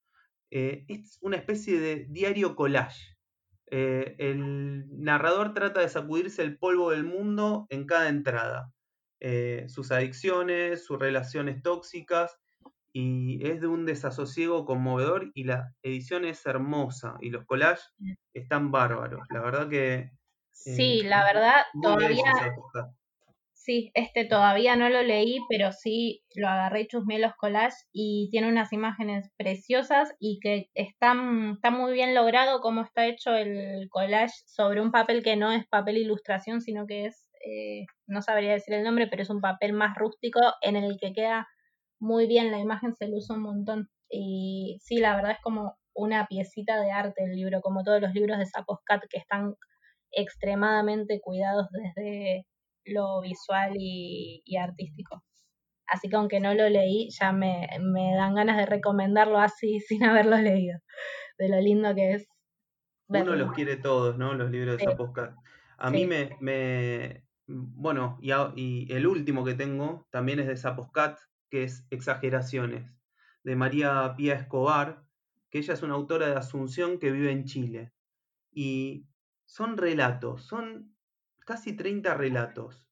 Eh, 0.50 0.86
es 0.88 1.20
una 1.22 1.38
especie 1.38 1.80
de 1.80 2.08
diario 2.10 2.56
collage 2.56 3.21
Eh, 3.72 4.16
el 4.20 4.86
narrador 5.02 5.54
trata 5.54 5.80
de 5.80 5.90
sacudirse 5.90 6.44
el 6.44 6.58
polvo 6.58 6.92
del 6.92 7.06
mundo 7.06 7.66
en 7.70 7.88
cada 7.88 8.10
entrada. 8.10 8.72
Eh, 9.20 9.66
sus 9.70 9.92
adicciones, 9.92 10.86
sus 10.86 11.00
relaciones 11.00 11.62
tóxicas, 11.64 12.38
y 12.94 13.48
es 13.48 13.62
de 13.62 13.68
un 13.68 13.86
desasosiego 13.86 14.66
conmovedor 14.66 15.32
y 15.34 15.46
la 15.46 15.74
edición 15.82 16.26
es 16.26 16.46
hermosa 16.46 17.16
y 17.22 17.30
los 17.30 17.46
collages 17.46 17.94
están 18.34 18.72
bárbaros. 18.72 19.22
La 19.30 19.42
verdad 19.42 19.70
que... 19.70 20.12
Sí, 20.52 21.02
eh, 21.02 21.08
la 21.08 21.24
verdad 21.24 21.62
todavía... 21.82 22.34
Sí, 23.64 23.92
este 23.94 24.26
todavía 24.26 24.76
no 24.76 24.90
lo 24.90 25.04
leí, 25.04 25.38
pero 25.48 25.72
sí 25.72 26.24
lo 26.34 26.48
agarré 26.48 26.88
chusmé 26.88 27.20
los 27.20 27.36
collages 27.36 27.88
y 27.94 28.28
tiene 28.32 28.48
unas 28.50 28.74
imágenes 28.74 29.30
preciosas 29.38 30.16
y 30.20 30.40
que 30.42 30.66
están, 30.74 31.52
está 31.54 31.70
muy 31.70 31.94
bien 31.94 32.16
logrado 32.16 32.60
cómo 32.62 32.82
está 32.82 33.06
hecho 33.06 33.36
el 33.36 33.88
collage 33.92 34.34
sobre 34.48 34.82
un 34.82 34.90
papel 34.92 35.22
que 35.22 35.36
no 35.36 35.52
es 35.52 35.68
papel 35.68 35.98
ilustración, 35.98 36.62
sino 36.62 36.88
que 36.88 37.06
es, 37.06 37.30
eh, 37.46 37.86
no 38.08 38.24
sabría 38.24 38.54
decir 38.54 38.74
el 38.74 38.84
nombre, 38.84 39.06
pero 39.08 39.22
es 39.22 39.30
un 39.30 39.42
papel 39.42 39.74
más 39.74 39.96
rústico 39.96 40.40
en 40.62 40.76
el 40.76 40.98
que 41.00 41.14
queda 41.14 41.48
muy 42.00 42.26
bien 42.26 42.50
la 42.52 42.58
imagen, 42.60 42.96
se 42.96 43.06
usa 43.14 43.36
un 43.36 43.44
montón. 43.44 43.90
Y 44.10 44.80
sí, 44.82 44.98
la 44.98 45.16
verdad 45.16 45.34
es 45.34 45.42
como 45.44 45.76
una 45.94 46.26
piecita 46.26 46.82
de 46.82 46.92
arte 46.92 47.26
el 47.26 47.36
libro, 47.36 47.62
como 47.62 47.84
todos 47.84 48.02
los 48.02 48.14
libros 48.14 48.40
de 48.40 48.48
Saposcat 48.48 49.04
que 49.08 49.20
están 49.20 49.54
extremadamente 50.12 51.22
cuidados 51.22 51.68
desde 51.72 52.46
lo 52.86 53.22
visual 53.22 53.74
y, 53.78 54.44
artístico. 54.58 55.24
Así 55.88 56.10
que 56.10 56.16
aunque 56.16 56.40
no 56.40 56.54
lo 56.54 56.70
leí, 56.70 57.10
ya 57.10 57.32
me, 57.32 57.68
dan 58.16 58.36
ganas 58.36 58.58
de 58.58 58.66
recomendarlo 58.66 59.40
así 59.40 59.80
sin 59.88 60.04
haberlo 60.04 60.38
leído, 60.38 60.80
de 61.38 61.50
lo 61.50 61.60
lindo 61.60 61.94
que 61.96 62.14
es. 62.14 62.28
Uno 63.08 63.36
los 63.36 63.52
quiere 63.52 63.76
todos, 63.76 64.18
¿no? 64.18 64.34
Los 64.34 64.52
libros 64.52 64.78
de 64.78 64.86
Zaposcat. 64.86 65.36
A 65.78 65.90
mí 65.90 66.06
me, 66.06 66.38
me, 66.40 67.26
bueno, 67.48 68.18
y, 68.22 68.32
y, 68.56 68.94
el 68.94 69.06
último 69.06 69.44
que 69.44 69.54
tengo 69.54 70.08
también 70.12 70.40
es 70.40 70.48
de 70.48 70.56
Zaposcat, 70.56 71.18
que 71.50 71.64
es 71.64 71.86
Exageraciones, 71.90 72.90
de 73.44 73.56
María 73.58 74.14
Pía 74.16 74.36
Escobar, 74.36 75.04
que 75.50 75.58
ella 75.58 75.74
es 75.74 75.84
una 75.84 75.96
autora 75.96 76.28
de 76.28 76.36
Asunción 76.36 77.00
que 77.00 77.12
vive 77.12 77.32
en 77.32 77.44
Chile. 77.44 77.92
Y 78.52 79.08
son 79.46 79.76
relatos, 79.76 80.44
son 80.44 80.91
casi 81.52 81.76
30 81.76 82.14
relatos. 82.14 82.88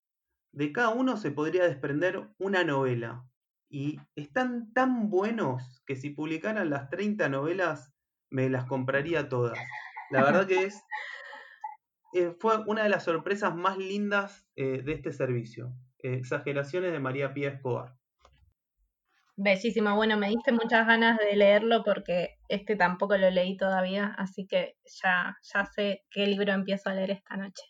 De 0.52 0.74
cada 0.74 0.90
uno 0.90 1.16
se 1.16 1.32
podría 1.32 1.64
desprender 1.64 2.28
una 2.38 2.66
novela. 2.66 3.26
Y 3.70 4.02
están 4.16 4.74
tan 4.74 5.10
buenos 5.10 5.82
que 5.86 5.96
si 5.96 6.10
publicaran 6.10 6.70
las 6.70 6.90
30 6.90 7.30
novelas, 7.30 7.94
me 8.30 8.50
las 8.50 8.66
compraría 8.66 9.30
todas. 9.30 9.58
La 10.12 10.24
verdad 10.26 10.46
que 10.46 10.64
es 10.66 10.84
eh, 12.14 12.36
fue 12.38 12.58
una 12.66 12.84
de 12.84 12.90
las 12.90 13.06
sorpresas 13.06 13.56
más 13.56 13.78
lindas 13.78 14.46
eh, 14.58 14.82
de 14.82 14.92
este 14.92 15.14
servicio. 15.14 15.72
Exageraciones 16.00 16.92
de 16.92 17.00
María 17.00 17.34
Pía 17.34 17.52
Escobar. 17.52 17.96
Bellísimo, 19.38 19.96
bueno, 19.96 20.18
me 20.18 20.28
diste 20.28 20.52
muchas 20.52 20.86
ganas 20.86 21.18
de 21.18 21.34
leerlo 21.38 21.82
porque 21.86 22.40
este 22.50 22.76
tampoco 22.76 23.16
lo 23.16 23.30
leí 23.30 23.56
todavía, 23.56 24.14
así 24.18 24.46
que 24.48 24.76
ya, 25.02 25.38
ya 25.44 25.66
sé 25.66 26.04
qué 26.12 26.26
libro 26.28 26.52
empiezo 26.52 26.90
a 26.90 26.94
leer 26.94 27.12
esta 27.12 27.38
noche. 27.38 27.64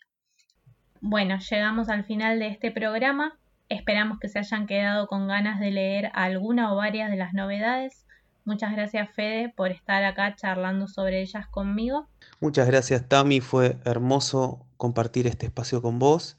Bueno, 1.00 1.38
llegamos 1.38 1.88
al 1.88 2.04
final 2.04 2.38
de 2.38 2.48
este 2.48 2.70
programa. 2.70 3.38
Esperamos 3.68 4.18
que 4.18 4.28
se 4.28 4.38
hayan 4.38 4.66
quedado 4.66 5.06
con 5.06 5.28
ganas 5.28 5.60
de 5.60 5.70
leer 5.70 6.10
alguna 6.14 6.72
o 6.72 6.76
varias 6.76 7.10
de 7.10 7.16
las 7.16 7.32
novedades. 7.32 8.06
Muchas 8.44 8.72
gracias 8.72 9.10
Fede 9.14 9.52
por 9.54 9.70
estar 9.70 10.02
acá 10.04 10.34
charlando 10.34 10.88
sobre 10.88 11.22
ellas 11.22 11.46
conmigo. 11.46 12.08
Muchas 12.40 12.66
gracias 12.66 13.08
Tami, 13.08 13.40
fue 13.40 13.78
hermoso 13.84 14.66
compartir 14.76 15.26
este 15.26 15.46
espacio 15.46 15.82
con 15.82 15.98
vos 15.98 16.36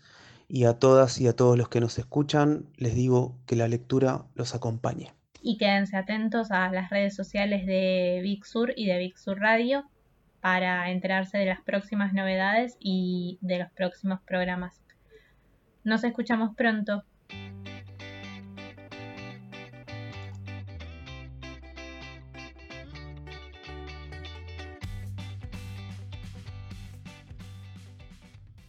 y 0.48 0.66
a 0.66 0.74
todas 0.74 1.22
y 1.22 1.28
a 1.28 1.36
todos 1.36 1.58
los 1.58 1.70
que 1.70 1.80
nos 1.80 1.98
escuchan 1.98 2.66
les 2.76 2.96
digo 2.96 3.38
que 3.46 3.56
la 3.56 3.68
lectura 3.68 4.26
los 4.36 4.54
acompañe 4.54 5.14
y 5.42 5.58
quédense 5.58 5.98
atentos 5.98 6.52
a 6.52 6.72
las 6.72 6.90
redes 6.90 7.16
sociales 7.16 7.66
de 7.66 8.20
Big 8.22 8.46
Sur 8.46 8.74
y 8.76 8.86
de 8.88 8.98
Big 8.98 9.18
Sur 9.18 9.40
Radio 9.40 9.86
para 10.42 10.90
enterarse 10.90 11.38
de 11.38 11.46
las 11.46 11.62
próximas 11.62 12.14
novedades 12.14 12.76
y 12.80 13.38
de 13.42 13.60
los 13.60 13.72
próximos 13.72 14.20
programas. 14.22 14.82
Nos 15.84 16.04
escuchamos 16.04 16.56
pronto. 16.56 17.04